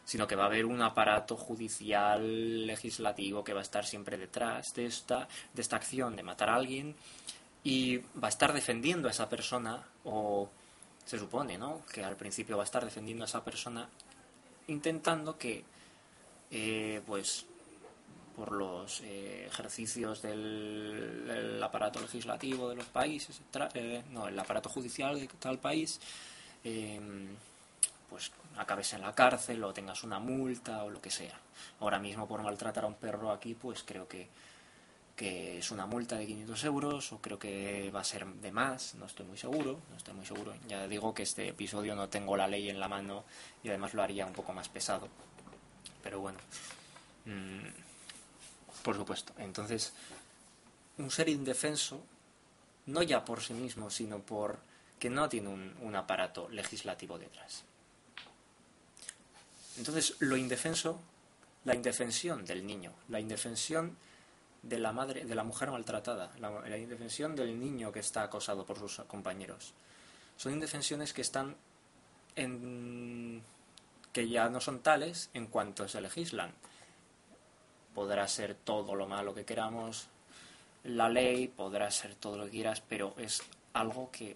[0.03, 4.73] Sino que va a haber un aparato judicial, legislativo, que va a estar siempre detrás
[4.73, 6.95] de esta, de esta acción de matar a alguien
[7.63, 10.49] y va a estar defendiendo a esa persona o
[11.05, 11.85] se supone, ¿no?
[11.91, 13.87] Que al principio va a estar defendiendo a esa persona
[14.67, 15.63] intentando que
[16.49, 17.45] eh, pues
[18.35, 23.41] por los eh, ejercicios del, aparato legislativo de los países,
[23.73, 25.99] eh, no, el aparato judicial de tal país,
[26.63, 27.27] em,
[28.09, 31.39] pues acabes en la cárcel o tengas una multa o lo que sea.
[31.79, 34.27] Ahora mismo por maltratar a un perro aquí, pues creo que,
[35.17, 39.05] es una multa de 500 euros o creo que va a ser de más, no
[39.05, 40.55] estoy muy seguro, no estoy muy seguro.
[40.67, 43.23] Ya digo que este episodio no tengo la ley en la mano
[43.63, 45.07] y además lo haría un poco más pesado.
[46.01, 46.39] Pero bueno.
[47.25, 47.90] Mm,
[48.81, 49.33] por supuesto.
[49.37, 49.93] Entonces,
[50.97, 52.03] un ser indefenso,
[52.87, 54.59] no ya por sí mismo, sino por
[54.99, 57.63] que no tiene un, aparato legislativo detrás.
[59.77, 60.99] Entonces, lo indefenso,
[61.65, 63.97] la indefensión del niño, la indefensión
[64.61, 68.63] de la madre, de la mujer maltratada, la, la, indefensión del niño que está acosado
[68.63, 69.73] por sus compañeros.
[70.37, 71.55] Son indefensiones que están
[72.35, 73.41] en
[74.13, 76.53] que ya no son tales en cuanto se legislan
[77.93, 80.07] podrá ser todo lo malo que queramos,
[80.83, 84.35] la ley podrá ser todo lo que quieras, pero es algo que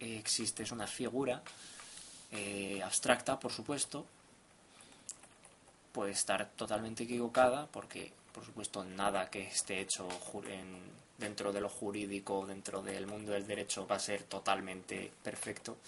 [0.00, 1.42] existe, es una figura
[2.32, 4.04] eh, abstracta, por supuesto,
[5.92, 10.06] puede estar totalmente equivocada, porque, por supuesto, nada que esté hecho
[11.16, 15.78] dentro de lo jurídico, dentro del mundo del derecho, va a ser totalmente perfecto,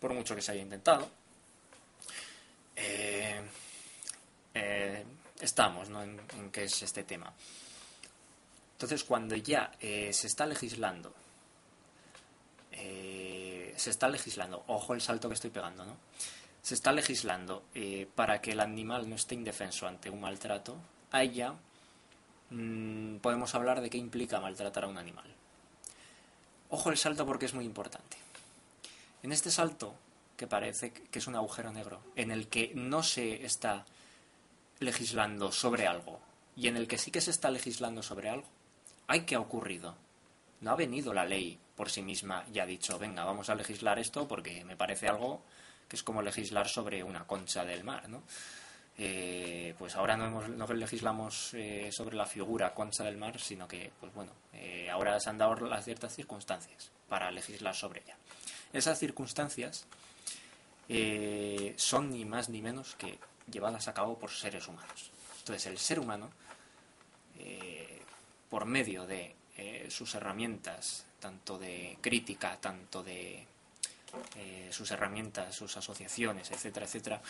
[0.00, 1.10] por mucho que se haya intentado.
[2.76, 3.42] Eh,
[4.54, 5.04] eh,
[5.40, 7.32] estamos en, qué es este tema.
[8.72, 11.12] Entonces, cuando ya eh, se está legislando,
[12.72, 15.96] eh, se está legislando, ojo el salto que estoy pegando, ¿no?
[16.62, 20.76] Se está legislando eh, para que el animal no esté indefenso ante un maltrato,
[21.10, 21.54] ahí ya
[22.50, 25.34] mm, podemos hablar de qué implica maltratar a un animal.
[26.70, 28.16] Ojo el salto porque es muy importante.
[29.22, 29.94] En este salto,
[30.36, 33.84] que parece que es un agujero negro, en el que no se está
[34.80, 36.20] legislando sobre algo
[36.56, 38.48] y en el que sí que se está legislando sobre algo,
[39.06, 39.96] ¿hay que ha ocurrido?
[40.60, 43.98] No ha venido la ley por sí misma y ha dicho, venga, vamos a legislar
[43.98, 45.42] esto porque me parece algo
[45.88, 48.22] que es como legislar sobre una concha del mar, ¿no?
[49.02, 53.66] Eh, pues ahora no, hemos, no legislamos eh, sobre la figura concha del mar, sino
[53.66, 58.16] que, pues bueno, eh, ahora se han dado las ciertas circunstancias para legislar sobre ella.
[58.72, 59.86] Esas circunstancias
[61.76, 63.18] son ni más ni menos que
[63.50, 65.10] llevadas a cabo por seres humanos.
[65.38, 66.30] Entonces, el ser humano,
[68.48, 69.34] por medio de
[69.88, 73.46] sus herramientas, tanto de crítica, tanto de
[74.70, 77.22] sus herramientas, sus asociaciones, etcétera, etcétera,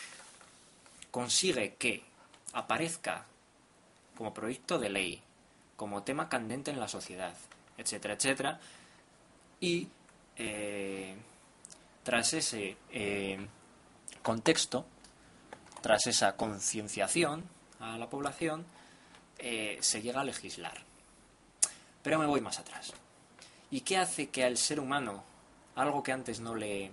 [1.10, 2.02] consigue que
[2.52, 3.24] aparezca
[4.16, 5.22] como proyecto de ley,
[5.76, 7.34] como tema candente en la sociedad,
[7.76, 8.60] etcétera, etcétera,
[9.60, 9.88] y
[10.36, 11.14] eh,
[12.02, 13.46] tras ese eh,
[14.22, 14.86] contexto,
[15.80, 17.44] tras esa concienciación
[17.78, 18.64] a la población,
[19.38, 20.78] eh, se llega a legislar.
[22.02, 22.92] Pero me voy más atrás.
[23.70, 25.22] ¿Y qué hace que al ser humano
[25.76, 26.92] algo que antes no le,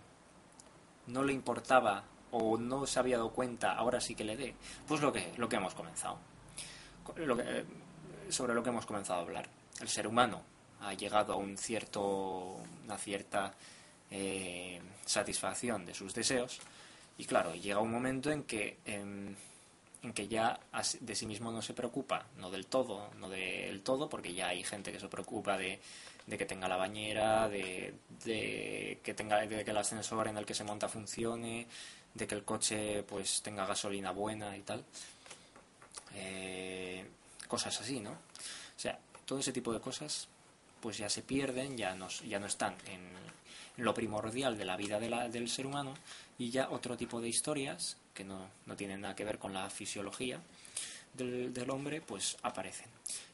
[1.08, 4.54] no le importaba o no se había dado cuenta, ahora sí que le dé,
[4.88, 6.20] pues lo que, lo que hemos comenzado.
[8.30, 9.50] sobre lo que hemos comenzado a hablar.
[9.80, 10.42] El ser humano
[10.82, 13.54] ha llegado a un cierto, una cierta
[14.12, 16.60] eh, satisfacción de sus deseos
[17.18, 19.36] y claro, llega un momento en que, em,
[20.04, 20.60] en que ya
[21.00, 24.64] de sí mismo no se preocupa, no del todo, no del todo, porque ya hay
[24.64, 25.80] gente que se preocupa de,
[26.28, 30.46] de que tenga la bañera, de, de, que tenga, de que el ascensor en el
[30.46, 31.68] que se monta funcione,
[32.14, 34.84] de que el coche pues tenga gasolina buena y tal.
[36.16, 37.06] Eh,
[37.48, 38.12] cosas así, ¿no?
[38.12, 40.28] O sea, todo ese tipo de cosas
[40.82, 43.02] pues ya se pierden, ya no, ya no están en,
[43.78, 45.94] lo primordial de la vida del ser humano
[46.38, 50.42] y ya otro tipo de historias que no, tienen nada que ver con la fisiología
[51.14, 52.88] del, hombre pues aparecen.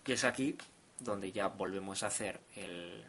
[0.06, 0.56] Y es aquí
[0.99, 3.04] donde ya volvemos a hacer el,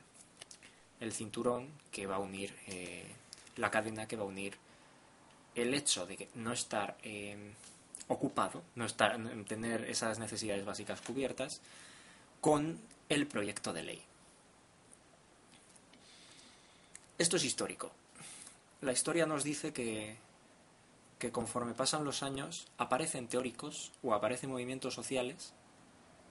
[1.01, 3.07] el cinturón que va a unir, eh,
[3.57, 4.57] la cadena que va a unir
[5.55, 7.53] el hecho de no estar eh,
[8.09, 11.61] ocupado, no estar, tener esas necesidades básicas cubiertas,
[12.41, 14.03] con el proyecto de ley.
[17.17, 17.93] Esto es histórico.
[18.85, 20.19] La historia nos dice que,
[21.19, 25.55] que conforme pasan los años aparecen teóricos o aparecen movimientos sociales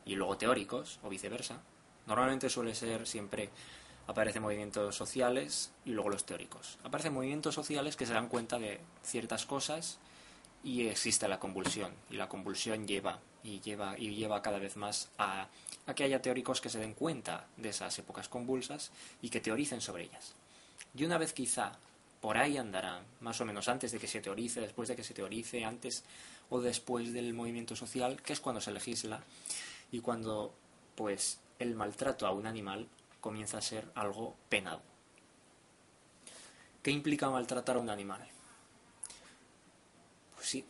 [0.05, 1.63] y luego teóricos o viceversa.
[2.05, 3.49] Normalmente suele ser siempre
[4.05, 6.77] aparecen movimientos sociales y luego los teóricos.
[6.83, 9.97] Aparecen movimientos sociales que se dan cuenta de ciertas cosas
[10.63, 11.91] y existe la convulsión.
[12.11, 15.47] Y la convulsión lleva y lleva y lleva cada vez más a,
[15.87, 18.91] a que haya teóricos que se den cuenta de esas épocas convulsas
[19.23, 20.35] y que teoricen sobre ellas.
[20.93, 21.79] Y una vez quizá
[22.23, 25.13] por ahí andarán, más o menos antes de que se teorice, después de que se
[25.13, 26.05] teorice, antes
[26.49, 29.21] o después del movimiento social, que es cuando se legisla
[29.91, 30.53] y cuando
[30.95, 32.87] pues el maltrato a un animal
[33.19, 34.81] comienza a ser algo penado.
[36.81, 38.25] ¿Qué implica maltratar a un animal?
[40.35, 40.65] Pues sí,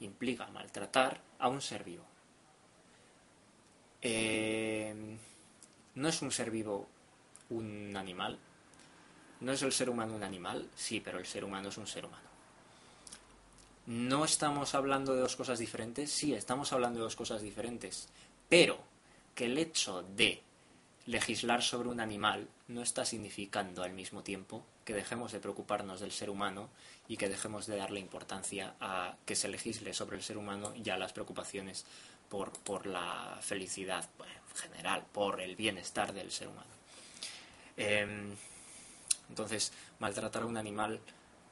[0.00, 2.04] implica maltratar a un ser vivo.
[4.02, 5.16] Eh,
[5.94, 6.86] ¿No es un ser vivo
[7.48, 8.38] un animal?
[9.40, 10.68] ¿No es el ser humano un animal?
[10.74, 12.28] Sí, pero el ser humano es un ser humano.
[13.86, 16.10] ¿No estamos hablando de dos cosas diferentes?
[16.10, 18.08] Sí, estamos hablando de dos cosas diferentes.
[18.48, 18.78] Pero
[19.34, 20.42] que el hecho de
[21.06, 26.12] legislar sobre un animal no está significando al mismo tiempo que dejemos de preocuparnos del
[26.12, 26.70] ser humano
[27.08, 30.88] y que dejemos de darle importancia a que se legisle sobre el ser humano y
[30.90, 31.84] a las preocupaciones
[32.28, 36.70] por, por la felicidad en general, por el bienestar del ser humano.
[37.76, 38.34] Em,
[39.28, 41.00] entonces, maltratar a un animal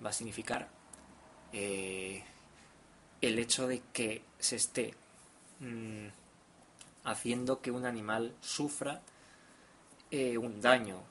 [0.05, 0.69] va a significar
[1.53, 2.23] eh,
[3.21, 4.95] el hecho de que se esté
[5.61, 6.09] mm,
[7.05, 9.01] haciendo que un animal sufra
[10.11, 11.03] eh, un daño,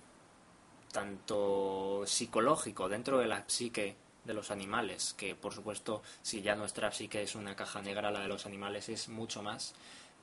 [0.91, 6.91] tanto psicológico dentro de la psique de los animales, que por supuesto, si ya nuestra
[6.91, 9.73] psique es una caja negra, la de los animales es mucho más,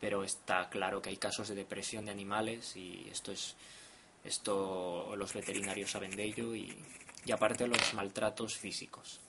[0.00, 3.56] pero está claro que hay casos de depresión de animales y esto es
[4.24, 6.76] esto los veterinarios saben de ello y,
[7.24, 9.20] y aparte los maltratos físicos.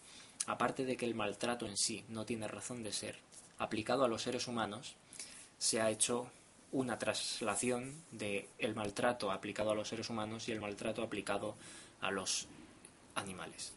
[0.47, 3.17] Aparte de que el maltrato en sí no tiene razón de ser,
[3.59, 4.95] aplicado a los seres humanos,
[5.57, 6.31] se ha hecho
[6.71, 11.55] una traslación del el maltrato aplicado a los seres humanos y el maltrato aplicado
[12.01, 12.47] a los
[13.15, 13.73] animales.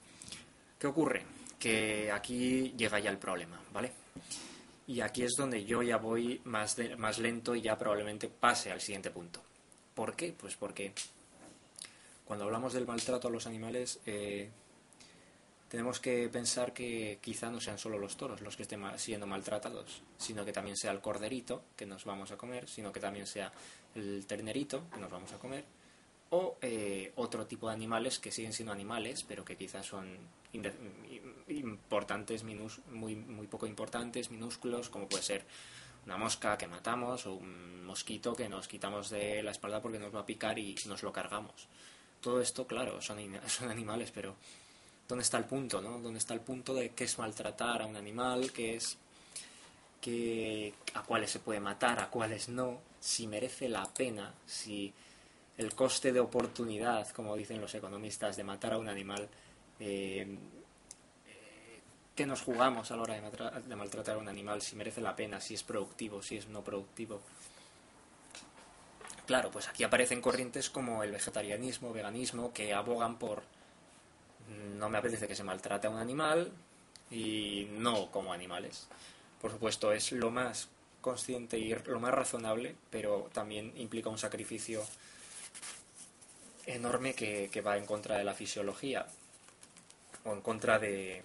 [0.79, 1.25] ¿Qué ocurre?
[1.59, 3.93] Que aquí llega ya el problema, ¿vale?
[4.87, 8.81] Y aquí es donde yo ya voy más, más lento y ya probablemente pase al
[8.81, 9.43] siguiente punto.
[9.95, 10.33] ¿Por qué?
[10.33, 10.93] Pues porque
[12.25, 14.49] cuando hablamos del maltrato a los animales, eh,
[15.69, 20.03] tenemos que pensar que quizá no sean solo los toros los que estén siendo maltratados,
[20.19, 23.53] sino que también sea el corderito que nos vamos a comer, sino que también sea
[23.95, 25.65] el ternerito que nos vamos a comer,
[26.31, 30.17] o eh, otro tipo de animales que siguen siendo animales, pero que quizás son
[31.49, 35.45] importantes, muy, muy poco importantes, minúsculos, como puede ser
[36.07, 40.15] una mosca que matamos o un mosquito que nos quitamos de la espalda porque nos
[40.15, 41.69] va a picar y nos lo cargamos.
[42.21, 43.19] Todo esto, claro, son,
[43.69, 44.37] animales, pero
[45.09, 45.81] ¿dónde está el punto?
[45.81, 45.99] ¿no?
[45.99, 48.53] ¿Dónde está el punto de qué es maltratar a un animal?
[48.53, 48.97] ¿Qué es
[50.01, 52.81] que, a cuáles se puede matar, a cuáles no?
[53.01, 54.93] Si merece la pena, si
[55.59, 59.29] el coste de oportunidad, como dicen los economistas, de matar a un animal,
[59.81, 60.39] eh,
[62.15, 65.41] que nos jugamos a la hora de, maltratar a un animal, si merece la pena,
[65.41, 67.21] si es productivo, si es no productivo.
[69.27, 73.43] Claro, pues aquí aparecen corrientes como el vegetarianismo, veganismo, que abogan por
[74.77, 76.53] no me apetece que se maltrate a un animal
[77.11, 78.89] y no como animales.
[79.41, 80.69] Por supuesto, es lo más
[81.01, 84.85] consciente y lo más razonable, pero también implica un sacrificio
[86.67, 89.07] enorme que, va en contra de la fisiología
[90.25, 91.23] o en contra de,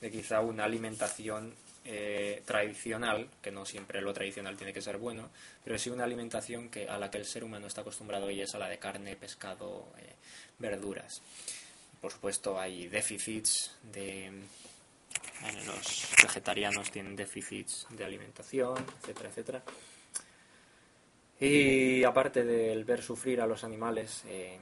[0.00, 5.30] quizá una alimentación eh, tradicional, que no siempre lo tradicional tiene que ser bueno,
[5.64, 8.54] pero sí una alimentación que, a la que el ser humano está acostumbrado y es
[8.54, 10.14] a la de carne, pescado, eh,
[10.58, 11.22] verduras.
[12.00, 14.30] Por supuesto hay déficits de...
[15.66, 19.62] los vegetarianos tienen déficits de alimentación, etcétera, etcétera.
[21.40, 24.58] Y aparte del ver sufrir a los animales, eh,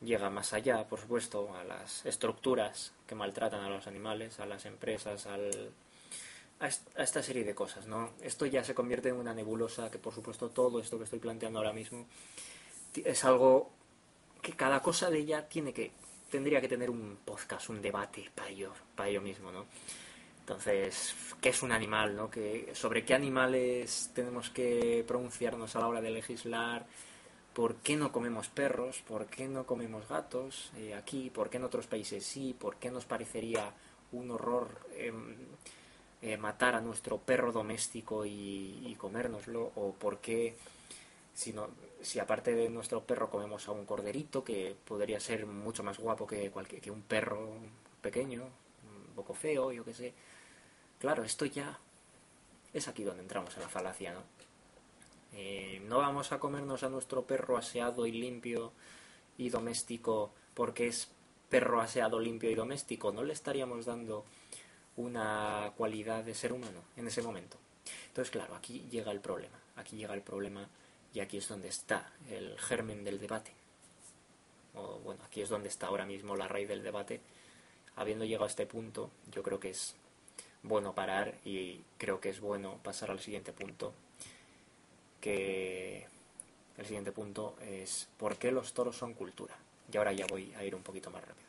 [0.00, 4.64] llega más allá, por supuesto, a las estructuras que maltratan a los animales, a las
[4.64, 5.72] empresas, al,
[6.60, 6.68] a,
[7.02, 8.10] esta serie de cosas, ¿no?
[8.20, 11.58] Esto ya se convierte en una nebulosa que, por supuesto, todo esto que estoy planteando
[11.58, 12.06] ahora mismo
[12.94, 13.70] es algo
[14.42, 15.92] que cada cosa de ella tiene que
[16.30, 19.66] tendría que tener un podcast, un debate para ello, para ello mismo, ¿no?
[20.40, 22.16] Entonces, ¿qué es un animal?
[22.16, 22.30] ¿no?
[22.72, 26.86] ¿Sobre qué animales tenemos que pronunciarnos a la hora de legislar?
[27.58, 29.02] ¿Por qué no comemos perros?
[29.02, 31.28] ¿Por qué no comemos gatos eh, aquí?
[31.28, 32.54] ¿Por qué en otros países sí?
[32.56, 33.72] ¿Por qué nos parecería
[34.12, 35.34] un horror em,
[36.22, 39.72] eh, matar a nuestro perro doméstico y, comérnoslo?
[39.74, 40.56] ¿O por qué
[41.34, 41.52] si,
[42.00, 46.28] si aparte de nuestro perro comemos a un corderito que podría ser mucho más guapo
[46.28, 47.54] que, cualquier, que un perro
[48.00, 50.14] pequeño, un poco feo, yo qué sé?
[51.00, 51.76] Claro, esto ya
[52.72, 54.37] es aquí donde entramos en la falacia, ¿no?
[55.34, 58.72] Eh, no vamos a comernos a nuestro perro aseado y limpio
[59.36, 61.08] y doméstico porque es
[61.48, 63.12] perro aseado, limpio y doméstico.
[63.12, 64.24] No le estaríamos dando
[64.96, 67.56] una cualidad de ser humano en ese momento.
[68.08, 69.58] Entonces, claro, aquí llega el problema.
[69.76, 70.68] Aquí llega el problema
[71.14, 73.52] y aquí es donde está el germen del debate.
[74.74, 77.20] O bueno, aquí es donde está ahora mismo la raíz del debate.
[77.96, 79.94] Habiendo llegado a este punto, yo creo que es
[80.62, 83.92] bueno parar y creo que es bueno pasar al siguiente punto.
[85.20, 86.06] Que
[86.76, 89.56] el siguiente punto es ¿por qué los toros son cultura?
[89.92, 91.48] Y ahora ya voy a ir un poquito más rápido.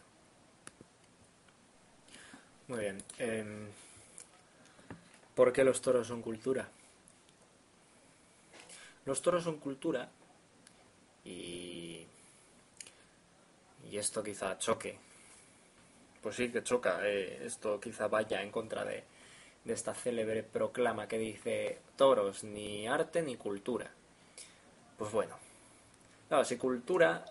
[2.67, 3.03] Muy bien.
[3.17, 3.67] Em,
[5.35, 6.69] ¿Por qué los toros son cultura?
[9.05, 10.09] Los toros son cultura
[11.23, 12.05] y,
[13.89, 14.97] y esto quizá choque
[16.21, 16.99] pues sí que choca.
[17.03, 19.03] Eh, esto quizá vaya en contra de,
[19.65, 23.91] esta célebre proclama que dice toros, ni arte ni cultura.
[24.97, 25.37] Pues bueno,
[26.27, 27.25] claro, si cultura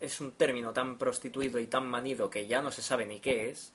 [0.00, 3.50] es un término tan prostituido y tan manido que ya no se sabe ni qué
[3.50, 3.72] es,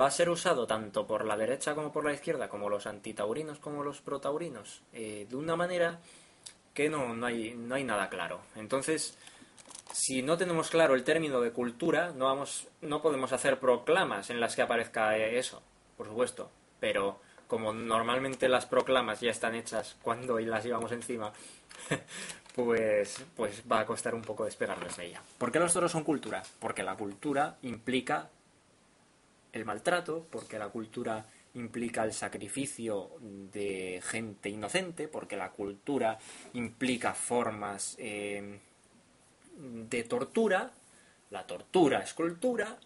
[0.00, 3.58] va a ser usado tanto por la derecha como por la izquierda, como los antitaurinos
[3.58, 6.00] como los protaurinos, eh, de una manera
[6.72, 8.40] que no, no, hay, no hay nada claro.
[8.56, 9.16] Entonces,
[9.92, 14.40] si no tenemos claro el término de cultura, no, vamos, no podemos hacer proclamas en
[14.40, 15.62] las que aparezca eso,
[15.96, 16.50] por supuesto.
[16.84, 21.32] Pero como normalmente las proclamas ya están hechas cuando las llevamos encima,
[22.54, 25.22] pues, pues va a costar un poco despegarnos de ella.
[25.38, 26.42] ¿Por qué los toros son cultura?
[26.58, 28.28] Porque la cultura implica
[29.54, 31.24] el maltrato, porque la cultura
[31.54, 36.18] implica el sacrificio de gente inocente, porque la cultura
[36.52, 38.60] implica formas eh,
[39.56, 40.70] de tortura,
[41.30, 42.76] la tortura es cultura,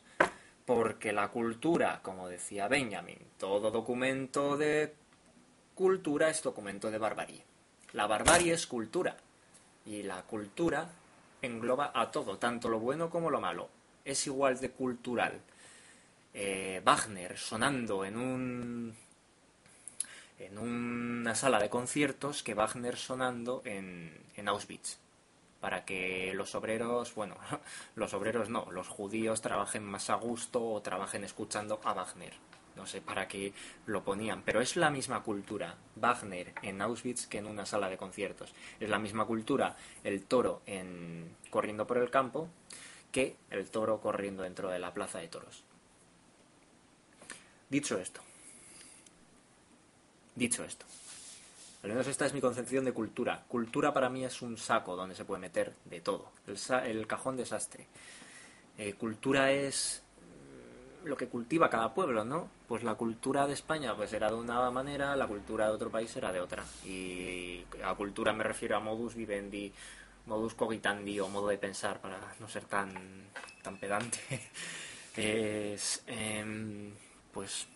[0.68, 4.92] porque la cultura, como decía Benjamin, todo documento de
[5.74, 7.42] cultura es documento de barbarie.
[7.94, 9.16] La barbarie es cultura,
[9.86, 10.90] y la cultura
[11.40, 13.70] engloba a todo, tanto lo bueno como lo malo.
[14.04, 15.40] Es igual de cultural.
[16.34, 18.94] Eh, Wagner sonando en un
[20.38, 24.98] en una sala de conciertos que Wagner sonando en, en Auschwitz
[25.60, 27.36] para que los obreros, bueno,
[27.96, 32.34] los obreros no, los judíos trabajen más a gusto o trabajen escuchando a Wagner.
[32.76, 33.52] no sé para qué
[33.86, 37.96] lo ponían, pero es la misma cultura Wagner en Auschwitz que en una sala de
[37.96, 38.54] conciertos.
[38.78, 42.48] Es la misma cultura el toro en corriendo por el campo
[43.10, 45.64] que el toro corriendo dentro de la plaza de toros.
[47.68, 48.20] Dicho esto,
[50.34, 50.86] dicho esto,
[51.82, 53.44] al menos esta es mi concepción de cultura.
[53.46, 57.86] Cultura para mí es un saco donde se puede meter de todo, el, cajón desastre.
[58.76, 60.02] Eh, cultura es
[61.04, 62.48] lo que cultiva cada pueblo, ¿no?
[62.66, 66.14] Pues la cultura de España pues era de una manera, la cultura de otro país
[66.16, 66.64] era de otra.
[66.84, 69.72] Y a cultura me refiero a modus vivendi,
[70.26, 72.92] modus cogitandi o modo de pensar, para no ser tan,
[73.62, 74.18] tan pedante.
[75.16, 76.92] es, em,
[77.32, 77.66] pues,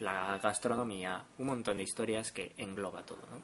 [0.00, 3.42] la gastronomía, un montón de historias que engloba todo, ¿no?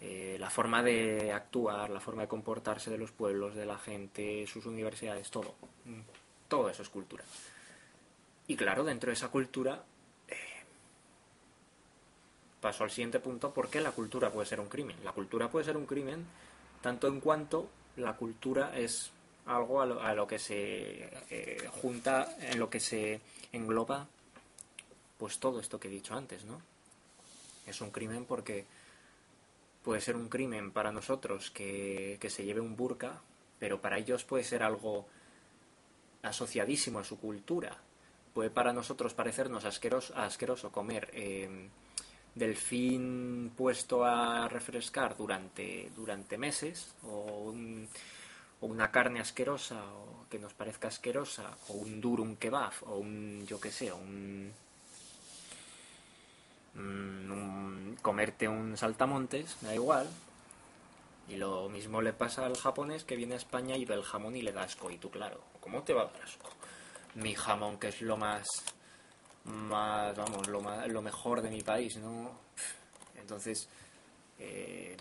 [0.00, 4.46] Eh, la forma de actuar, la forma de comportarse de los pueblos, de la gente,
[4.46, 5.54] sus universidades, todo.
[6.48, 7.24] Todo eso es cultura.
[8.46, 9.82] Y claro, dentro de esa cultura,
[10.28, 10.34] eh,
[12.60, 14.96] paso al siguiente punto, ¿por qué la cultura puede ser un crimen?
[15.04, 16.26] La cultura puede ser un crimen
[16.82, 19.10] tanto en cuanto la cultura es
[19.46, 23.20] algo a lo, que se eh, junta, en lo que se
[23.52, 24.06] engloba,
[25.18, 26.60] pues todo esto que he dicho antes, ¿no?
[27.66, 28.66] Es un crimen porque
[29.82, 33.20] puede ser un crimen para nosotros que, que se lleve un burka,
[33.58, 35.06] pero para ellos puede ser algo
[36.22, 37.76] asociadísimo a su cultura,
[38.32, 41.68] puede para nosotros parecernos asqueroso, asqueroso comer eh,
[42.34, 47.54] delfín puesto a refrescar durante, durante meses o,
[48.60, 53.60] una carne asquerosa o que nos parezca asquerosa o un durum kebab o un yo
[53.60, 54.50] que sé un,
[56.76, 60.08] un comerte un saltamontes da igual
[61.28, 64.36] y lo mismo le pasa al japonés que viene a España y ve el jamón
[64.36, 66.50] y le da asco y tú claro ¿cómo te va a dar asco?
[67.14, 68.46] mi jamón, que es lo más,
[69.44, 72.32] más vamos, lo, más, lo mejor de mi país, ¿no?
[73.16, 73.68] Entonces,
[74.38, 74.96] eh,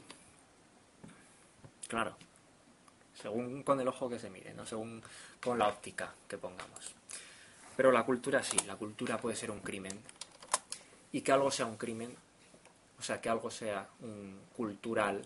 [1.88, 2.16] claro,
[3.20, 4.66] según con el ojo que se mire, ¿no?
[4.66, 5.02] Según
[5.44, 6.94] con la óptica que pongamos.
[7.76, 10.00] Pero la cultura sí, la cultura puede ser un crimen.
[11.14, 12.14] Y que algo sea un crimen,
[13.00, 15.26] o sea, que algo sea un cultural,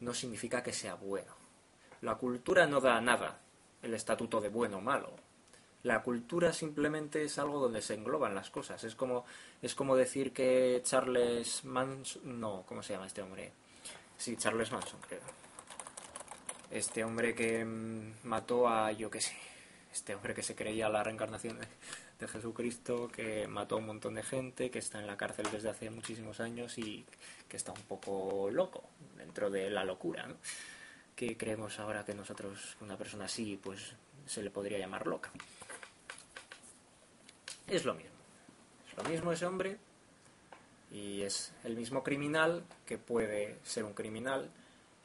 [0.00, 1.32] no significa que sea bueno.
[2.00, 3.38] La cultura no da nada
[3.82, 5.12] el estatuto de bueno o malo.
[5.84, 8.82] La cultura simplemente es algo donde se engloban las cosas.
[8.84, 9.24] Es como,
[9.60, 12.40] es como decir que Charles Manson...
[12.40, 13.52] No, ¿cómo se llama este hombre?
[14.16, 15.20] Sí, Charles Manson, creo.
[16.70, 19.36] Este hombre que mm, mató a, yo qué sé,
[19.92, 21.58] este hombre que se creía la reencarnación
[22.22, 25.68] de, Jesucristo, que mató a un montón de gente, que está en la cárcel desde
[25.68, 27.04] hace muchísimos años y
[27.48, 28.84] que está un poco loco
[29.16, 30.26] dentro de la locura.
[30.26, 30.36] ¿no?
[31.14, 33.94] Que creemos ahora que nosotros, una persona así, pues
[34.26, 35.30] se le podría llamar loca
[37.66, 38.10] es lo mismo.
[38.90, 39.78] Es lo mismo ese hombre
[40.90, 44.50] y es el mismo criminal que puede ser un criminal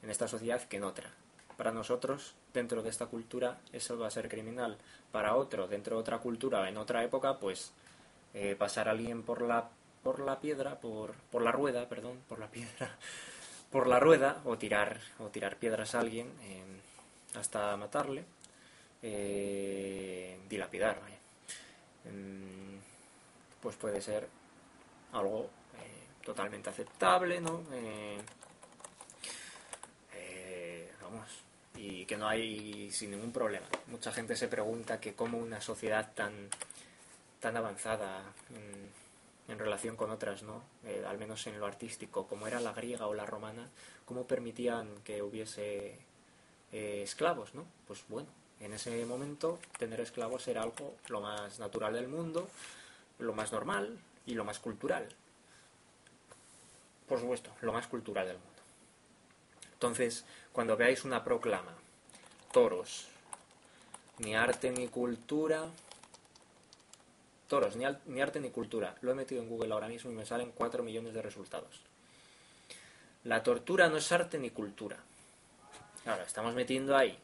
[0.03, 1.09] en esta sociedad que en otra.
[1.55, 4.77] Para nosotros, dentro de esta cultura, eso va a ser criminal.
[5.11, 7.71] Para otro, dentro de otra cultura, en otra época, pues
[8.33, 9.69] eh, pasar a alguien por la,
[10.03, 12.97] por la piedra, por, por la rueda, perdón, por la piedra,
[13.71, 16.63] por la rueda, o tirar, o tirar piedras a alguien eh,
[17.35, 18.25] hasta matarle,
[19.01, 21.15] eh, dilapidar, vaya
[23.59, 24.29] pues puede ser
[25.11, 25.49] algo
[26.27, 27.63] totalmente aceptable, ¿no?
[27.71, 28.17] Eh,
[30.13, 31.25] eh, vamos,
[31.77, 33.67] y que no hay sin ningún problema.
[33.87, 36.49] Mucha gente se pregunta que cómo una sociedad tan,
[37.39, 38.23] tan avanzada
[39.47, 40.61] en, relación con otras, ¿no?
[41.07, 43.69] al menos en lo artístico, como era la griega o la romana,
[44.05, 45.97] cómo permitían que hubiese
[46.71, 47.65] esclavos, ¿no?
[47.87, 48.27] Pues bueno,
[48.59, 52.49] en ese momento, tener esclavos era algo lo más natural del mundo,
[53.19, 55.07] lo más normal y lo más cultural.
[57.07, 58.56] Por supuesto, lo más cultural del mundo.
[59.77, 61.71] Entonces, cuando veáis una proclama,
[62.51, 63.07] toros,
[64.17, 65.69] ni arte ni cultura,
[67.47, 70.51] toros, ni, arte ni cultura, lo he metido en Google ahora mismo y me salen
[70.51, 71.81] 4 millones de resultados.
[73.23, 74.97] La tortura no es arte ni cultura.
[76.07, 77.15] Ahora, estamos metiendo ahí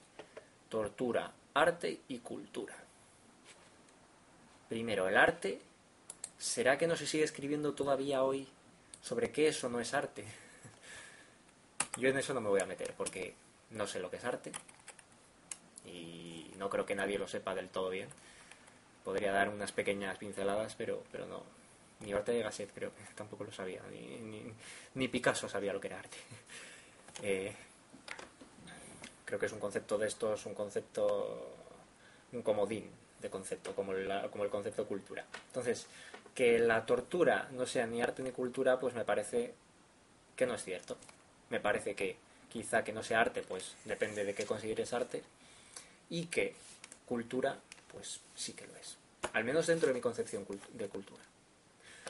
[0.70, 2.76] tortura, arte y cultura.
[4.70, 5.60] Primero, el arte.
[6.38, 8.48] ¿Será que no se sigue escribiendo todavía hoy
[9.02, 10.43] sobre qué eso no es arte?
[11.98, 13.36] Yo en eso no me voy a meter porque
[13.72, 14.52] no sé lo que es arte
[15.86, 18.10] y no creo que nadie lo sepa del todo bien.
[19.04, 21.44] Podría dar unas pequeñas pinceladas, pero, pero no.
[22.00, 24.54] Ni Ortega de Gasset creo que tampoco lo sabía, ni,
[24.96, 26.18] ni, Picasso sabía lo que era arte.
[27.22, 27.54] Eh,
[29.24, 31.56] creo que es un concepto de estos, un concepto,
[32.32, 32.90] un comodín
[33.22, 33.94] de concepto, como,
[34.32, 35.24] como el concepto cultura.
[35.46, 35.86] Entonces,
[36.34, 39.54] que la tortura no sea ni arte ni cultura, pues me parece
[40.36, 40.98] que no es cierto.
[41.50, 42.18] Me parece que
[42.52, 45.24] quizá que no sea arte, pues depende de qué consideres arte,
[46.10, 46.56] y que
[47.06, 47.60] cultura,
[47.92, 48.98] pues sí que lo es.
[49.34, 51.24] Al menos dentro de mi concepción de cultura.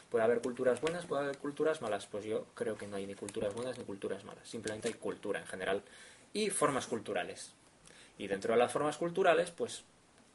[0.09, 2.05] Puede haber culturas buenas, puede haber culturas malas.
[2.05, 4.47] Pues yo creo que no hay ni culturas buenas ni culturas malas.
[4.47, 5.81] Simplemente hay cultura en general
[6.33, 7.53] y formas culturales.
[8.17, 9.83] Y dentro de las formas culturales, pues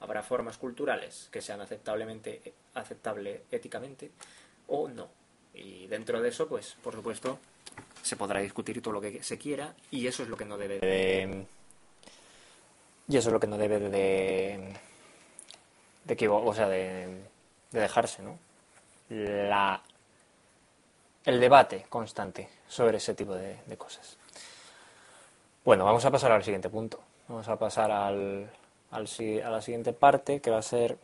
[0.01, 4.11] habrá formas culturales que sean aceptablemente aceptable éticamente
[4.66, 5.09] o no.
[5.55, 7.38] Y dentro de eso, pues, por supuesto,
[8.09, 10.80] se podrá discutir todo lo que se quiera y eso es lo que no debe
[10.80, 11.46] de...
[13.06, 14.74] Y eso es lo que no debe de...
[16.04, 17.22] de, o sea, de,
[17.70, 18.38] de dejarse, ¿no?
[19.11, 19.82] La,
[21.24, 24.16] el debate constante sobre ese tipo de, de cosas.
[25.64, 27.00] Bueno, vamos a pasar al siguiente punto.
[27.28, 28.50] Vamos a pasar al,
[28.90, 29.09] al,
[29.44, 30.98] a la siguiente parte que va a ser...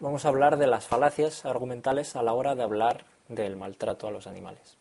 [0.00, 4.10] Vamos a hablar de las falacias argumentales a la hora de hablar del maltrato a
[4.10, 4.76] los animales.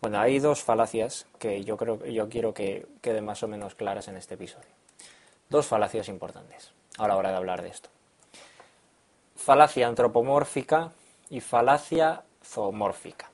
[0.00, 4.08] Bueno, hay dos falacias que yo creo yo quiero que queden más o menos claras
[4.08, 4.70] en este episodio.
[5.50, 7.90] Dos falacias importantes a la hora de hablar de esto.
[9.36, 10.92] Falacia antropomórfica
[11.28, 13.30] y falacia zoomórfica.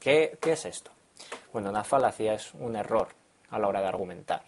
[0.00, 0.90] ¿Qué, ¿Qué es esto?
[1.52, 3.08] Bueno, una falacia es un error
[3.50, 4.42] a la hora de argumentar.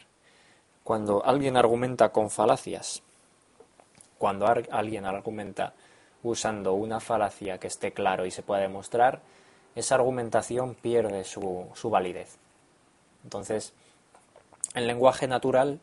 [0.82, 3.02] Cuando alguien argumenta con falacias,
[4.16, 5.74] cuando alguien argumenta
[6.22, 9.20] usando una falacia que esté claro y se pueda demostrar,
[9.74, 12.36] esa argumentación pierde su, su validez.
[13.24, 13.72] Entonces,
[14.74, 15.80] en lenguaje natural,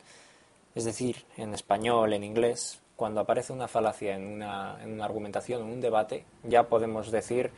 [0.75, 5.61] es decir, en español, en inglés, cuando aparece una falacia en una, en una argumentación,
[5.61, 7.51] en un debate, ya podemos decir,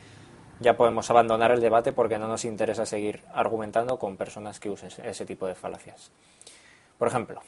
[0.59, 4.89] ya podemos abandonar el debate porque no nos interesa seguir argumentando con personas que usen
[5.03, 6.11] ese tipo de falacias.
[6.97, 7.41] Por ejemplo,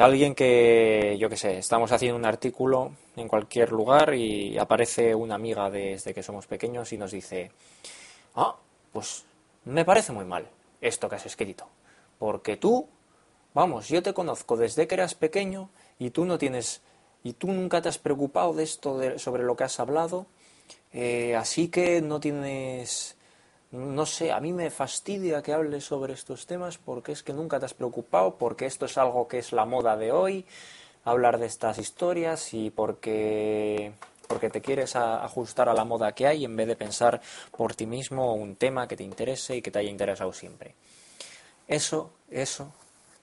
[0.00, 5.36] alguien que, yo qué sé, estamos haciendo un artículo en cualquier lugar y aparece una
[5.36, 7.50] amiga desde que somos pequeños y nos dice,
[8.34, 8.56] ah,
[8.92, 9.24] pues
[9.64, 10.48] me parece muy mal
[10.80, 11.66] esto que has escrito,
[12.18, 12.86] porque tú,
[13.54, 16.82] vamos, yo te conozco desde que eras pequeño y tú no tienes,
[17.24, 20.26] y tú nunca te has preocupado de esto sobre lo que has hablado,
[20.92, 23.15] eh, así que no tienes
[23.72, 27.58] no sé, a mí me fastidia que hables sobre estos temas porque es que nunca
[27.58, 30.46] te has preocupado, porque esto es algo que es la moda de hoy,
[31.04, 33.92] hablar de estas historias y porque,
[34.28, 37.20] porque te quieres ajustar a la moda que hay en vez de pensar
[37.56, 40.74] por ti mismo un tema que te interese y que te haya interesado siempre.
[41.66, 42.72] Eso, eso,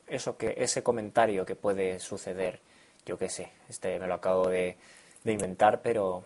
[0.08, 2.60] eso que, ese comentario que puede suceder,
[3.06, 4.76] yo qué sé, este me lo acabo de,
[5.24, 6.24] de inventar, pero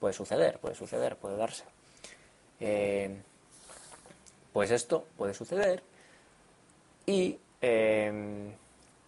[0.00, 1.64] puede suceder, puede suceder, puede darse.
[2.60, 3.22] Eh,
[4.58, 5.84] pues esto puede suceder
[7.06, 8.50] y em,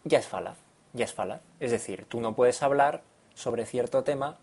[0.04, 0.56] ya es falaz,
[0.92, 1.40] ya es falaz.
[1.58, 3.02] Es decir, tú no puedes hablar
[3.34, 4.38] sobre cierto tema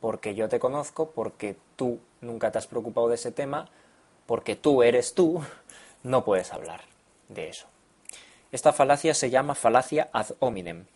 [0.00, 3.70] porque yo te conozco, porque tú nunca te has preocupado de ese tema,
[4.26, 5.42] porque tú eres tú,
[6.04, 6.82] no puedes hablar
[7.28, 7.66] de eso.
[8.52, 10.86] Esta falacia se llama falacia ad hominem.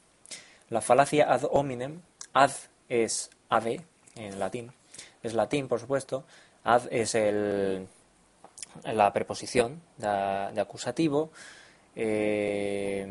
[0.71, 2.03] La falacia ad hominem,
[2.35, 2.53] ad
[2.89, 4.73] es ade en latín,
[5.25, 6.23] es latín por supuesto,
[6.63, 7.89] ad es el,
[8.85, 11.31] la preposición de, acusativo
[11.95, 13.07] eh,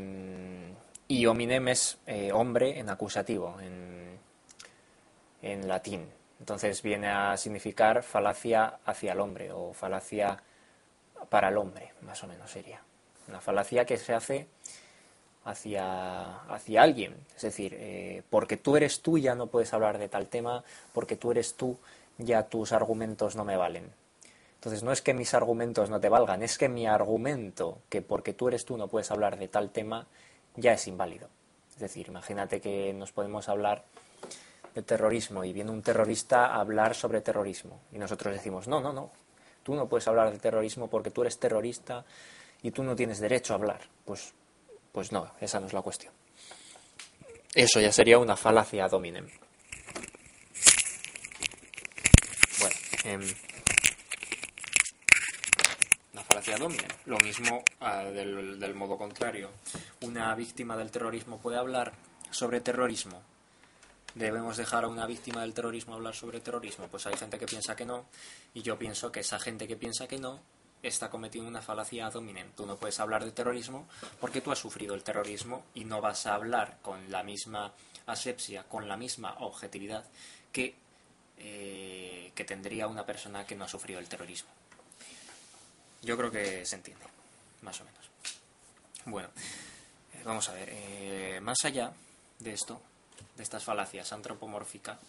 [1.07, 4.19] y hominem es eh, hombre en acusativo en,
[5.41, 6.07] en latín.
[6.39, 10.41] Entonces viene a significar falacia hacia el hombre o falacia
[11.29, 12.81] para el hombre, más o menos sería.
[13.27, 14.47] Una falacia que se hace
[15.45, 17.15] hacia, hacia alguien.
[17.35, 21.15] Es decir, eh, porque tú eres tú ya no puedes hablar de tal tema, porque
[21.15, 21.77] tú eres tú
[22.17, 23.91] ya tus argumentos no me valen.
[24.65, 28.33] Entonces no es que mis argumentos no te valgan, es que mi argumento, que porque
[28.33, 30.07] tú eres tú no puedes hablar de tal tema,
[30.55, 31.29] ya es inválido.
[31.75, 33.85] Es decir, imagínate que nos podemos hablar
[34.73, 38.91] de terrorismo y viene un terrorista a hablar sobre terrorismo y nosotros decimos, no, no,
[38.91, 39.11] no,
[39.61, 42.03] tú no puedes hablar de terrorismo porque tú eres terrorista
[42.63, 43.81] y tú no tienes derecho a hablar.
[44.03, 44.33] Pues,
[44.91, 46.11] pues no, esa no es la cuestión.
[47.53, 49.27] Eso ya sería una falacia dominem.
[52.59, 53.35] Bueno, eh,
[57.05, 59.49] lo mismo ah, del, modo contrario.
[60.01, 61.93] Una víctima del terrorismo puede hablar
[62.29, 63.21] sobre terrorismo.
[64.13, 66.87] ¿Debemos dejar a una víctima del terrorismo hablar sobre terrorismo?
[66.87, 68.05] Pues hay gente que piensa que no,
[68.53, 70.39] y yo pienso que esa gente que piensa que no
[70.83, 72.51] está cometiendo una falacia dominem.
[72.51, 73.87] Tú no puedes hablar de terrorismo
[74.21, 77.73] porque tú has sufrido el terrorismo y no vas a hablar con la misma
[78.05, 80.05] asepsia, con la misma objetividad
[80.51, 80.75] que,
[81.39, 84.49] eh, que tendría una persona que no ha sufrido el terrorismo.
[86.05, 87.03] Yo creo que se entiende,
[87.63, 88.11] más o menos.
[89.05, 89.29] Bueno,
[90.13, 91.91] eh, vamos a ver, eh, más allá
[92.37, 92.79] de esto,
[93.35, 94.99] de estas falacias antropomórficas,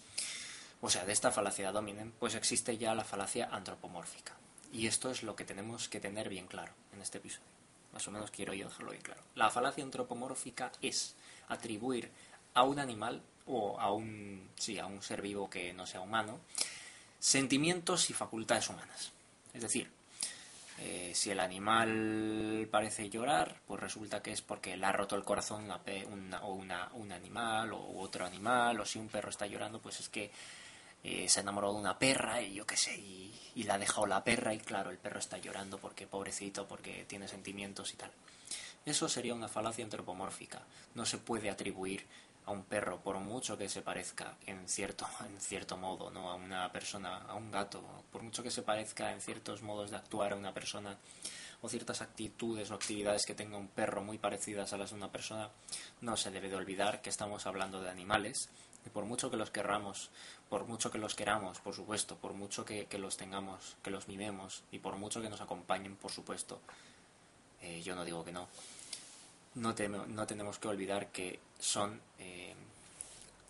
[0.81, 4.37] o sea, de esta falacia dominen, pues existe ya la falacia antropomórfica.
[4.73, 7.45] Y esto es lo que tenemos que tener bien claro en este episodio.
[7.93, 9.21] Más o menos quiero yo dejarlo bien claro.
[9.35, 11.15] La falacia antropomórfica es
[11.49, 12.11] atribuir
[12.55, 16.41] a un animal o a un, sí, a un ser vivo que no sea humano
[17.19, 19.13] sentimientos y facultades humanas.
[19.53, 19.91] Es decir,
[20.79, 25.25] eh, si el animal parece llorar, pues resulta que es porque le ha roto el
[25.25, 29.81] corazón una, o una, un animal o otro animal, o si un perro está llorando,
[29.81, 30.31] pues es que
[31.03, 33.79] eh, se ha enamorado de una perra y yo qué sé, y, y la ha
[33.79, 37.97] dejado la perra y claro, el perro está llorando porque pobrecito, porque tiene sentimientos y
[37.97, 38.11] tal.
[38.85, 40.63] Eso sería una falacia antropomórfica.
[40.95, 42.07] No se puede atribuir
[42.47, 46.31] a un perro, por mucho que se parezca en cierto, en cierto modo, ¿no?
[46.31, 49.97] a una persona, a un gato, por mucho que se parezca en ciertos modos de
[49.97, 50.97] actuar a una persona,
[51.63, 55.11] o ciertas actitudes o actividades que tenga un perro muy parecidas a las de una
[55.11, 55.51] persona,
[56.01, 58.49] no se debe de olvidar que estamos hablando de animales,
[58.85, 60.11] y por mucho que los querramos,
[60.49, 64.63] por mucho que los queramos, por supuesto, por mucho que, los tengamos, que los mimemos,
[64.71, 66.61] y por mucho que nos acompañen, por supuesto,
[67.61, 68.49] eh, yo no digo que no,
[69.57, 72.55] no, tenemos que olvidar que son eh,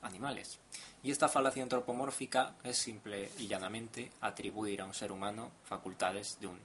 [0.03, 0.59] animales.
[1.03, 6.47] Y esta falacia antropomórfica es simple y llanamente atribuir a un ser humano facultades de
[6.47, 6.59] un,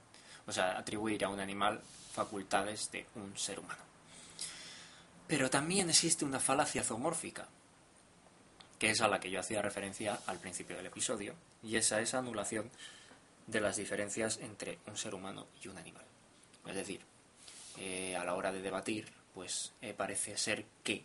[0.46, 1.80] o sea, atribuir a un animal
[2.12, 3.82] facultades de un ser humano.
[5.26, 7.48] Pero también existe una falacia zoomórfica,
[8.78, 12.14] que es a la que yo hacía referencia al principio del episodio, y esa es
[12.14, 12.70] anulación
[13.46, 16.04] de las diferencias entre un ser humano y un animal.
[16.66, 17.00] Es decir,
[17.78, 21.04] eh, a la hora de debatir pues eh, parece ser que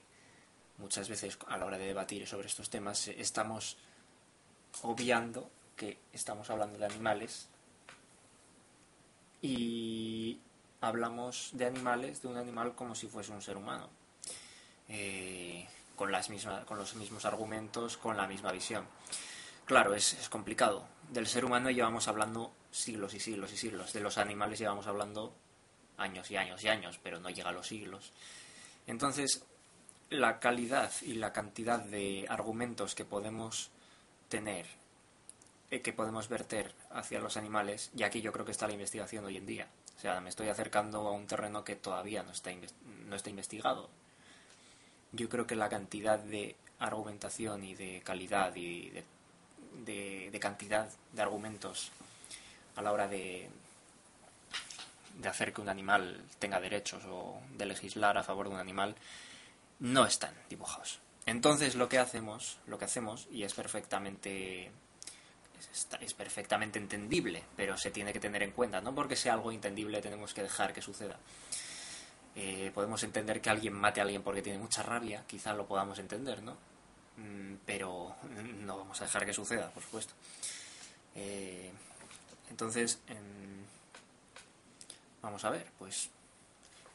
[0.78, 3.78] muchas veces a la hora de debatir sobre estos temas eh, estamos
[4.82, 7.48] obviando que estamos hablando de animales
[9.42, 10.40] y
[10.82, 13.90] hablamos de animales, de un animal como si fuese un ser humano,
[14.90, 16.30] eh, con, las
[16.66, 18.86] con los mismos argumentos, con la misma visión.
[19.66, 20.88] Claro, es complicado.
[21.12, 25.34] Del ser humano llevamos hablando siglos y siglos y siglos, de los animales llevamos hablando
[25.98, 28.12] años y años y años, pero no llega a los siglos.
[28.86, 29.44] Entonces,
[30.10, 33.70] la calidad y la cantidad de argumentos que podemos
[34.30, 34.66] tener,
[35.72, 39.26] eh, que podemos verter hacia los animales, y aquí yo creo que está la investigación
[39.26, 39.68] hoy en día.
[39.98, 42.52] O sea, me estoy acercando a un terreno que todavía no está,
[43.08, 43.90] no está investigado.
[45.12, 48.92] Yo creo que la cantidad de argumentación y de calidad y
[49.86, 51.92] de cantidad de argumentos
[52.76, 53.50] a la hora de,
[55.18, 58.96] de hacer que un animal tenga derechos o de legislar a favor de un animal
[59.80, 61.00] no están dibujados.
[61.26, 64.72] Entonces lo que hacemos, lo que hacemos y es perfectamente
[66.02, 70.02] es, perfectamente entendible, pero se tiene que tener en cuenta, no porque sea algo entendible
[70.02, 71.18] tenemos que dejar que suceda.
[72.36, 75.98] Eh, podemos entender que alguien mate a alguien porque tiene mucha rabia, quizá lo podamos
[75.98, 76.54] entender, ¿no?
[77.18, 78.16] Mm, pero
[78.64, 80.14] no vamos a dejar que suceda, por supuesto.
[81.16, 81.72] Eh,
[82.50, 83.00] entonces,
[85.22, 86.10] Vamos a ver, pues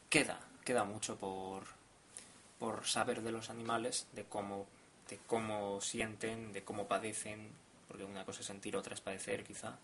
[0.09, 1.63] queda, queda mucho por,
[2.59, 4.65] por saber de los animales, de cómo,
[5.09, 7.49] de cómo sienten, de cómo padecen,
[7.87, 9.77] porque una cosa es sentir, otra es padecer quizá,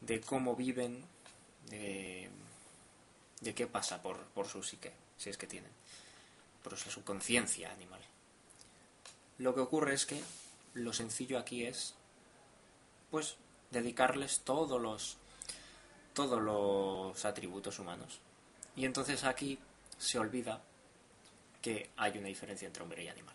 [0.00, 1.04] de cómo viven,
[1.70, 2.30] de,
[3.54, 5.70] qué pasa por, por su psique, si es que tienen,
[6.62, 8.00] por su conciencia animal.
[9.38, 10.22] Lo que ocurre es que
[10.74, 11.94] lo sencillo aquí es,
[13.10, 13.36] pues,
[13.70, 15.16] dedicarles todos los
[16.14, 18.20] todos los atributos humanos.
[18.76, 19.58] Y entonces aquí
[19.98, 20.62] se olvida
[21.60, 23.34] que hay una diferencia entre hombre y animal.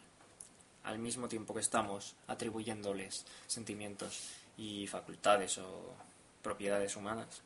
[0.83, 5.93] Al mismo tiempo que estamos atribuyéndoles sentimientos y facultades o
[6.41, 7.41] propiedades humanas,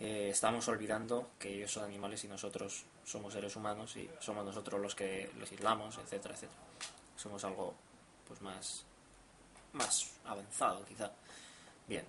[0.00, 4.80] eh, estamos olvidando que ellos son animales y nosotros somos seres humanos y somos nosotros
[4.80, 6.60] los que los aislamos, etcétera, etcétera.
[7.16, 7.74] Somos algo
[8.26, 8.84] pues más,
[9.72, 11.12] más avanzado quizá.
[11.86, 12.04] Bien,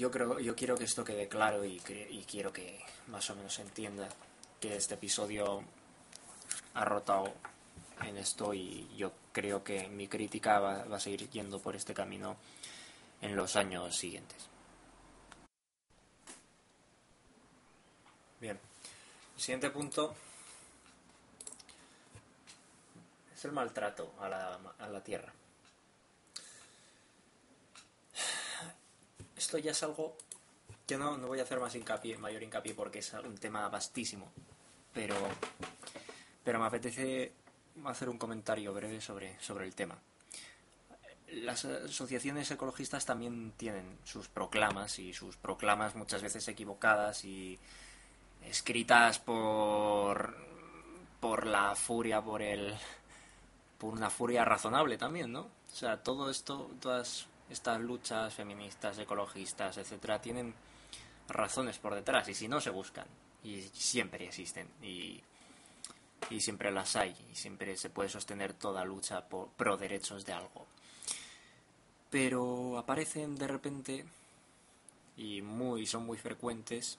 [0.00, 1.78] yo creo, yo quiero que esto quede claro y,
[2.26, 4.08] quiero que más o menos entienda
[4.58, 5.62] que este episodio
[6.72, 7.30] ha rotado
[8.06, 12.38] en esto y yo creo que mi crítica va, a seguir yendo por este camino
[13.20, 14.38] en los años siguientes.
[18.40, 18.58] Bien,
[19.36, 20.14] el siguiente punto
[23.34, 25.30] es el maltrato a la tierra.
[29.40, 30.16] Esto ya es algo
[30.86, 34.30] que no, no voy a hacer más hincapié, mayor hincapié porque es un tema vastísimo,
[34.92, 35.16] pero,
[36.44, 37.32] pero me apetece
[37.86, 39.98] hacer un comentario breve sobre, sobre el tema.
[41.32, 47.58] Las asociaciones ecologistas también tienen sus proclamas y sus proclamas muchas veces equivocadas y
[48.44, 50.36] escritas por,
[51.18, 52.74] por la furia, por el,
[53.78, 55.42] por una furia razonable también, ¿no?
[55.42, 60.54] O sea, todo esto, todas estas luchas feministas, ecologistas, etcétera, tienen
[61.28, 63.06] razones por detrás y si no se buscan
[63.44, 65.20] y siempre existen y,
[66.30, 70.32] y siempre las hay y siempre se puede sostener toda lucha por pro derechos de
[70.32, 70.66] algo.
[72.10, 74.04] Pero aparecen de repente
[75.16, 76.98] y muy son muy frecuentes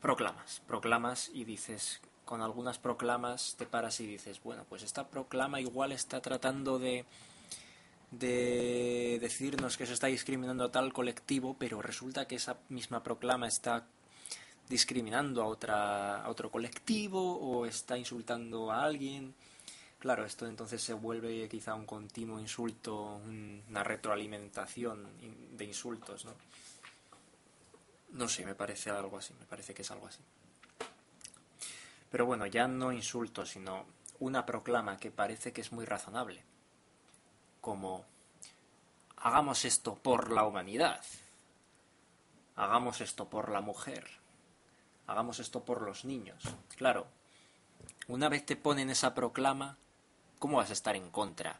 [0.00, 5.60] proclamas, proclamas y dices con algunas proclamas te paras y dices, bueno, pues esta proclama
[5.60, 7.04] igual está tratando de
[8.18, 13.48] de decirnos que se está discriminando a tal colectivo, pero resulta que esa misma proclama
[13.48, 13.86] está
[14.68, 19.34] discriminando a, otra, a otro colectivo o está insultando a alguien.
[19.98, 23.20] Claro, esto entonces se vuelve quizá un continuo insulto,
[23.68, 25.08] una retroalimentación
[25.56, 26.34] de insultos, ¿no?
[28.12, 30.20] No sé, me parece algo así, me parece que es algo así.
[32.10, 33.86] Pero bueno, ya no insultos, sino
[34.20, 36.53] una proclama que parece que es muy razonable
[37.64, 38.04] como
[39.16, 41.00] hagamos esto por la humanidad,
[42.56, 44.06] hagamos esto por la mujer,
[45.06, 46.44] hagamos esto por los niños.
[46.76, 47.06] Claro,
[48.06, 49.78] una vez te ponen esa proclama,
[50.38, 51.58] ¿cómo vas a estar en contra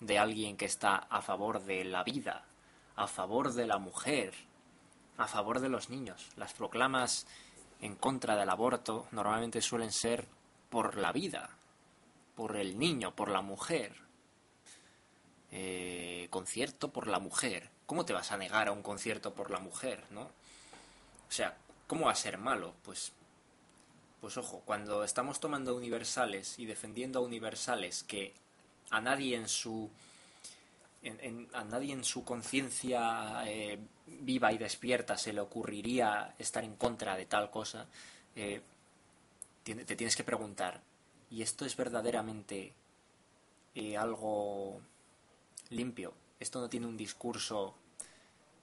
[0.00, 2.44] de alguien que está a favor de la vida,
[2.94, 4.34] a favor de la mujer,
[5.16, 6.28] a favor de los niños?
[6.36, 7.26] Las proclamas
[7.80, 10.28] en contra del aborto normalmente suelen ser
[10.68, 11.48] por la vida,
[12.34, 14.07] por el niño, por la mujer,
[15.50, 17.70] eh, concierto por la mujer.
[17.86, 20.22] ¿Cómo te vas a negar a un concierto por la mujer, no?
[20.22, 22.74] O sea, ¿cómo va a ser malo?
[22.84, 23.12] Pues,
[24.20, 28.34] pues ojo, cuando estamos tomando universales y defendiendo a universales que
[28.90, 29.90] a nadie en su
[31.54, 37.16] a nadie en su conciencia eh, viva y despierta se le ocurriría estar en contra
[37.16, 37.86] de tal cosa,
[38.34, 38.60] eh,
[39.62, 40.82] te tienes que preguntar,
[41.30, 42.74] ¿y esto es verdaderamente
[43.96, 44.82] algo
[45.70, 46.14] limpio.
[46.38, 47.74] Esto no tiene un discurso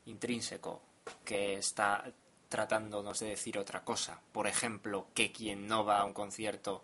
[0.06, 0.82] intrínseco
[1.24, 2.04] que está
[2.50, 4.20] tratándonos de decir otra cosa.
[4.32, 6.84] Por ejemplo, que quien no va a un concierto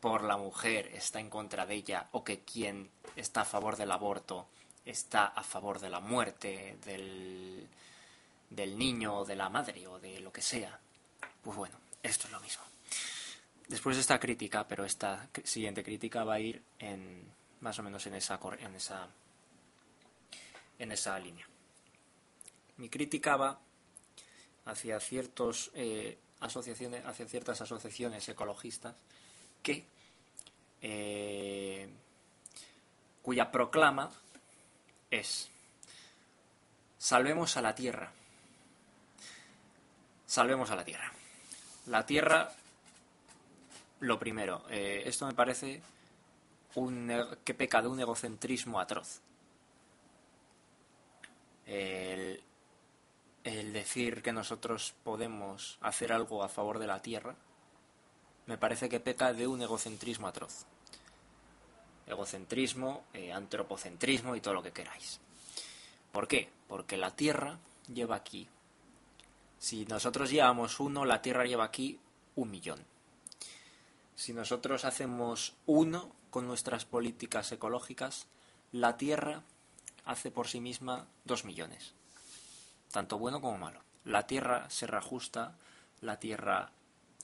[0.00, 3.92] por la mujer está en contra de ella o que quien está a favor del
[3.92, 4.48] aborto
[4.84, 7.68] está a favor de la muerte del,
[8.50, 10.78] del niño o de la madre o de lo que sea.
[11.42, 12.64] Pues bueno, esto es lo mismo.
[13.68, 18.06] Después de esta crítica, pero esta siguiente crítica va a ir en más o menos
[18.06, 19.08] en esa, en esa
[20.82, 21.46] en esa línea.
[22.78, 23.60] Mi crítica va
[24.64, 24.98] hacia
[25.74, 28.94] eh, asociaciones, hacia ciertas asociaciones ecologistas
[29.62, 29.84] que
[30.80, 31.88] eh,
[33.22, 34.10] cuya proclama
[35.08, 35.48] es
[36.98, 38.12] salvemos a la tierra.
[40.26, 41.12] Salvemos a la tierra.
[41.86, 42.50] La tierra,
[44.00, 45.80] lo primero, eh, esto me parece
[46.74, 47.12] un,
[47.44, 49.20] que peca de un egocentrismo atroz
[51.66, 52.42] el,
[53.72, 57.34] decir que nosotros podemos hacer algo a favor de la Tierra,
[58.46, 60.66] me parece que peca de un egocentrismo atroz.
[62.06, 65.20] Egocentrismo, eh, antropocentrismo y todo lo que queráis.
[66.10, 66.50] ¿Por qué?
[66.68, 67.58] Porque la Tierra
[67.92, 68.48] lleva aquí.
[69.58, 71.98] Si nosotros llevamos uno, la Tierra lleva aquí
[72.34, 72.84] un millón.
[74.14, 78.26] Si nosotros hacemos uno con nuestras políticas ecológicas,
[78.72, 79.42] la Tierra
[80.04, 81.94] hace por sí misma dos millones,
[82.90, 83.80] tanto bueno como malo.
[84.04, 85.56] La Tierra se reajusta,
[86.00, 86.72] la Tierra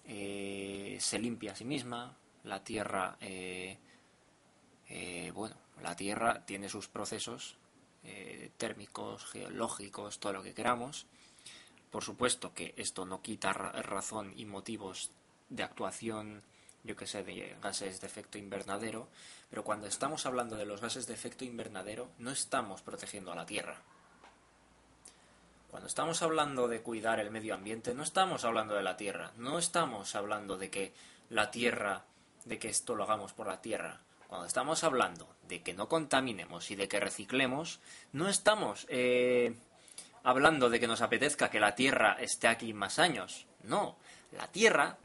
[0.04, 3.78] eh, se limpia a sí misma, la Tierra, eh,
[4.88, 7.56] eh, bueno, la Tierra tiene sus procesos
[8.56, 11.04] térmicos, geológicos, todo lo que queramos.
[11.90, 15.10] Por supuesto que esto no quita razón y motivos
[15.50, 16.42] de actuación
[16.88, 19.08] yo que sé, de gases de efecto invernadero,
[19.50, 23.44] pero cuando estamos hablando de los gases de efecto invernadero no estamos protegiendo a la
[23.44, 23.76] Tierra.
[25.70, 29.58] Cuando estamos hablando de cuidar el medio ambiente no estamos hablando de la Tierra, no
[29.58, 30.94] estamos hablando de que
[31.28, 32.04] la Tierra,
[32.46, 34.00] de que esto lo hagamos por la Tierra.
[34.26, 37.80] Cuando estamos hablando de que no contaminemos y de que reciclemos,
[38.12, 39.54] no estamos eh,
[40.22, 43.44] hablando de que nos apetezca que la Tierra esté aquí más años.
[43.62, 43.98] No,
[44.32, 44.96] la Tierra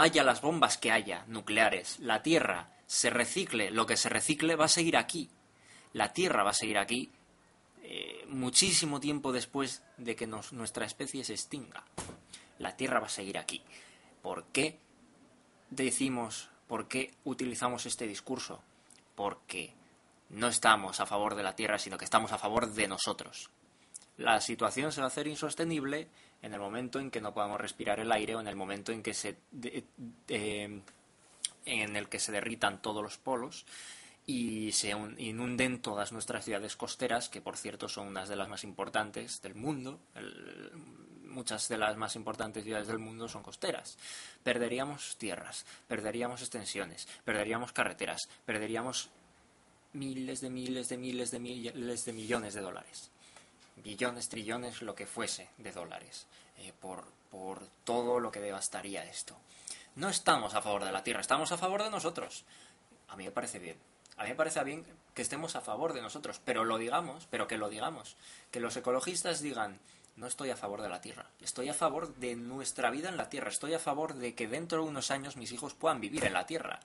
[0.00, 4.64] haya las bombas que haya, nucleares, la Tierra se recicle, lo que se recicle va
[4.64, 5.28] a seguir aquí.
[5.92, 7.10] La Tierra va a seguir aquí
[7.82, 11.84] eh, muchísimo tiempo después de que nuestra especie se extinga.
[12.58, 13.62] La Tierra va a seguir aquí.
[14.22, 14.78] ¿Por qué
[15.70, 18.62] decimos, por qué utilizamos este discurso?
[19.14, 19.74] Porque
[20.30, 23.50] no estamos a favor de la Tierra, sino que estamos a favor de nosotros.
[24.16, 26.08] La situación se va a hacer insostenible
[26.42, 29.02] en el momento en que no podamos respirar el aire o en el momento en
[29.02, 29.36] que se
[31.66, 33.66] en el que se derritan todos los polos
[34.26, 38.64] y se inunden todas nuestras ciudades costeras, que por cierto son unas de las más
[38.64, 39.98] importantes del mundo.
[41.24, 43.98] muchas de las más importantes ciudades del mundo son costeras.
[44.42, 49.10] Perderíamos tierras, perderíamos extensiones, perderíamos carreteras, perderíamos
[49.92, 53.10] miles de miles de miles de miles de millones de dólares.
[53.82, 56.26] Billones, trillones, lo que fuese de dólares.
[56.58, 59.36] Eh, por, por todo lo que devastaría esto.
[59.96, 62.44] No estamos a favor de la tierra, estamos a favor de nosotros.
[63.08, 63.76] A mí me parece bien.
[64.16, 67.48] A mí me parece bien que estemos a favor de nosotros, pero lo digamos, pero
[67.48, 68.16] que lo digamos.
[68.50, 69.80] Que los ecologistas digan,
[70.16, 73.30] no estoy a favor de la tierra, estoy a favor de nuestra vida en la
[73.30, 76.34] tierra, estoy a favor de que dentro de unos años mis hijos puedan vivir en
[76.34, 76.80] la tierra.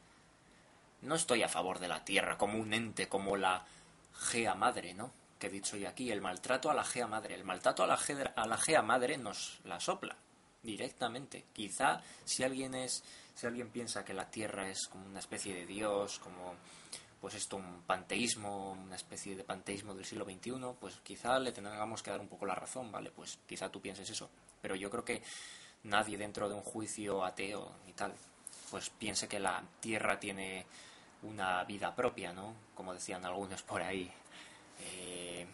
[1.01, 3.65] No estoy a favor de la tierra como un ente, como la
[4.13, 5.11] Gea madre, ¿no?
[5.45, 7.35] He dicho yo aquí, el maltrato a la Gea madre.
[7.35, 10.15] El maltrato a la Gea, a la Gea madre nos la sopla
[10.63, 11.45] directamente.
[11.53, 13.03] Quizá si alguien es,
[13.35, 16.55] si alguien piensa que la tierra es como una especie de dios, como
[17.21, 22.03] pues esto, un panteísmo, una especie de panteísmo del siglo XXI, pues quizá le tengamos
[22.03, 23.11] que dar un poco la razón, ¿vale?
[23.11, 24.29] Pues quizá tú pienses eso.
[24.61, 25.23] Pero yo creo que
[25.83, 28.13] nadie dentro de un juicio ateo y tal,
[28.69, 30.65] pues piense que la Tierra tiene
[31.23, 32.53] una vida propia, ¿no?
[32.75, 34.11] Como decían algunos por ahí.
[34.79, 35.47] Eh,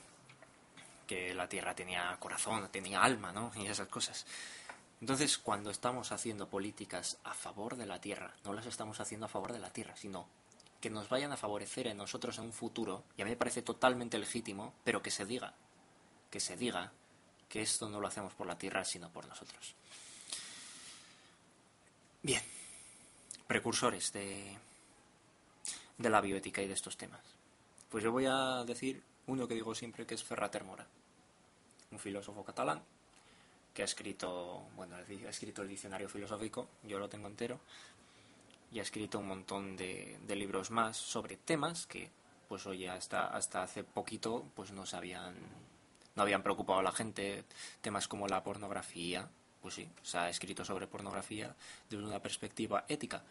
[1.08, 3.52] que la Tierra tenía corazón, tenía alma, ¿no?
[3.56, 4.26] Y esas cosas.
[5.02, 9.30] Entonces, cuando estamos haciendo políticas a favor de la Tierra, no las estamos haciendo a
[9.30, 10.28] favor de la Tierra, sino
[10.80, 13.62] que nos vayan a favorecer en nosotros en un futuro, y a mí me parece
[13.62, 15.54] totalmente legítimo, pero que se diga,
[16.30, 16.92] que se diga
[17.50, 19.76] que esto no lo hacemos por la tierra, sino por nosotros.
[22.24, 22.42] Bien,
[23.48, 24.58] precursores de,
[25.98, 27.22] de la bioética y de estos temas.
[27.90, 30.86] Pues yo voy a decir uno que digo siempre que es Ferrater Mora,
[31.92, 32.84] un filósofo catalán
[33.74, 37.58] que ha escrito, bueno, ha escrito el diccionario filosófico, yo lo tengo entero,
[38.74, 42.10] y ha escrito un montón de, libros más sobre temas que,
[42.50, 45.36] pues oye, hasta, hasta hace poquito pues no se habían,
[46.16, 47.46] no habían preocupado a la gente.
[47.82, 49.30] Temas como la pornografía,
[49.62, 51.56] pues sí, se ha escrito sobre pornografía
[51.90, 53.24] desde una perspectiva ética.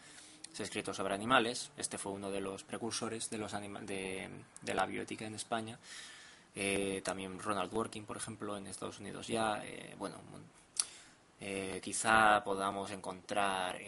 [0.52, 4.28] Se ha escrito sobre animales, este fue uno de los precursores de, los de,
[4.62, 5.78] de la bioética en España.
[6.54, 9.64] Eh, también Ronald Working, por ejemplo, en Estados Unidos ya.
[9.64, 10.16] Eh, bueno,
[11.40, 13.78] eh, quizá podamos encontrar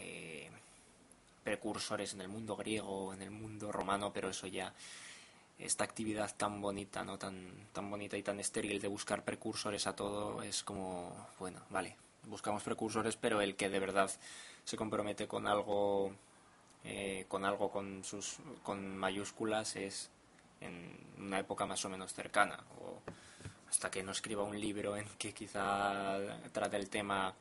[1.43, 4.73] precursores en el mundo griego, en el mundo romano, pero eso ya
[5.59, 9.95] esta actividad tan bonita, no tan tan bonita y tan estéril de buscar precursores a
[9.95, 14.09] todo es como, bueno, vale, buscamos precursores, pero el que de verdad
[14.63, 16.13] se compromete con algo
[16.83, 20.09] eh, con algo con sus con mayúsculas es
[20.61, 23.01] en una época más o menos cercana o
[23.69, 26.19] hasta que no escriba un libro en que quizá
[26.51, 27.33] trate el tema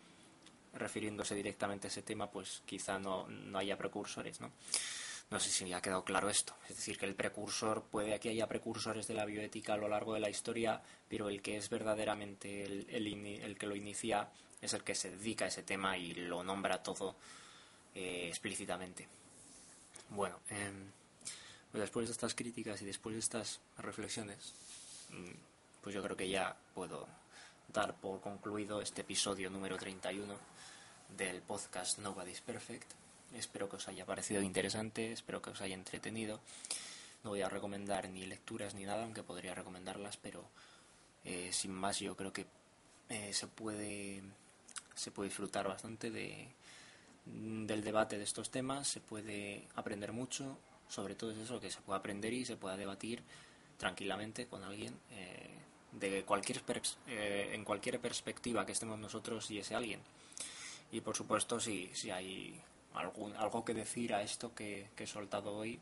[0.75, 4.51] refiriéndose directamente a ese tema, pues quizá no, no haya precursores, ¿no?
[5.31, 6.55] No sé si me ha quedado claro esto.
[6.69, 10.15] Es decir, que el precursor, puede que haya precursores de la bioética a lo largo
[10.15, 14.29] de la historia, pero el que es verdaderamente el, el, que lo inicia
[14.61, 17.17] es el que se dedica a ese tema y lo nombra todo
[17.95, 19.09] eh, explícitamente.
[20.15, 20.91] Bueno, em,
[21.73, 24.53] después de estas críticas y después de estas reflexiones,
[25.09, 25.33] mm,
[25.81, 27.09] pues yo creo que ya puedo
[27.73, 30.37] dar por concluido este episodio número 31
[31.17, 32.93] del podcast Nobody's Perfect.
[33.33, 36.41] Espero que os haya parecido interesante, espero que os haya entretenido.
[37.25, 40.45] No voy a recomendar ni lecturas ni nada, aunque podría recomendarlas, pero
[41.25, 42.45] eh, sin más yo creo que
[43.09, 44.23] eh, se puede
[44.95, 46.49] se puede disfrutar bastante de,
[47.25, 50.59] del debate de estos temas, se puede aprender mucho,
[50.89, 53.23] sobre todo es eso, que se puede aprender y se pueda debatir
[53.77, 55.51] tranquilamente con alguien eh,
[55.93, 56.63] de cualquier
[57.07, 60.01] en cualquier perspectiva que estemos nosotros y ese alguien.
[60.91, 62.61] Y por supuesto, si, si hay
[62.95, 65.81] algún, algo que decir a esto que, he soltado hoy,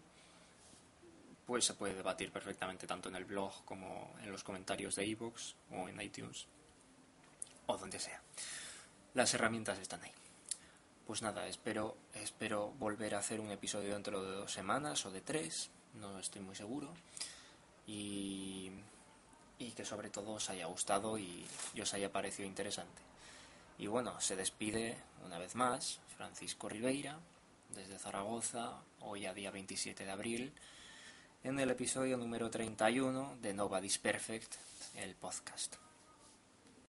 [1.47, 5.55] pues se puede debatir perfectamente tanto en el blog como en los comentarios de iVoox
[5.73, 6.47] o en iTunes
[7.67, 8.23] o donde sea.
[9.15, 10.13] Las herramientas están ahí.
[11.11, 15.21] Pues nada, espero, espero volver a hacer un episodio dentro de dos semanas o de
[15.21, 16.95] tres, no estoy muy seguro.
[17.85, 18.71] Y,
[19.59, 21.45] y que sobre todo os haya gustado y
[21.83, 23.03] os haya parecido interesante.
[23.77, 27.19] Y bueno, se despide una vez más Francisco Ribeira
[27.71, 30.53] desde Zaragoza, hoy a día 27 de abril,
[31.43, 34.55] en el episodio número 31 de Nobody's Perfect,
[34.95, 35.90] el podcast.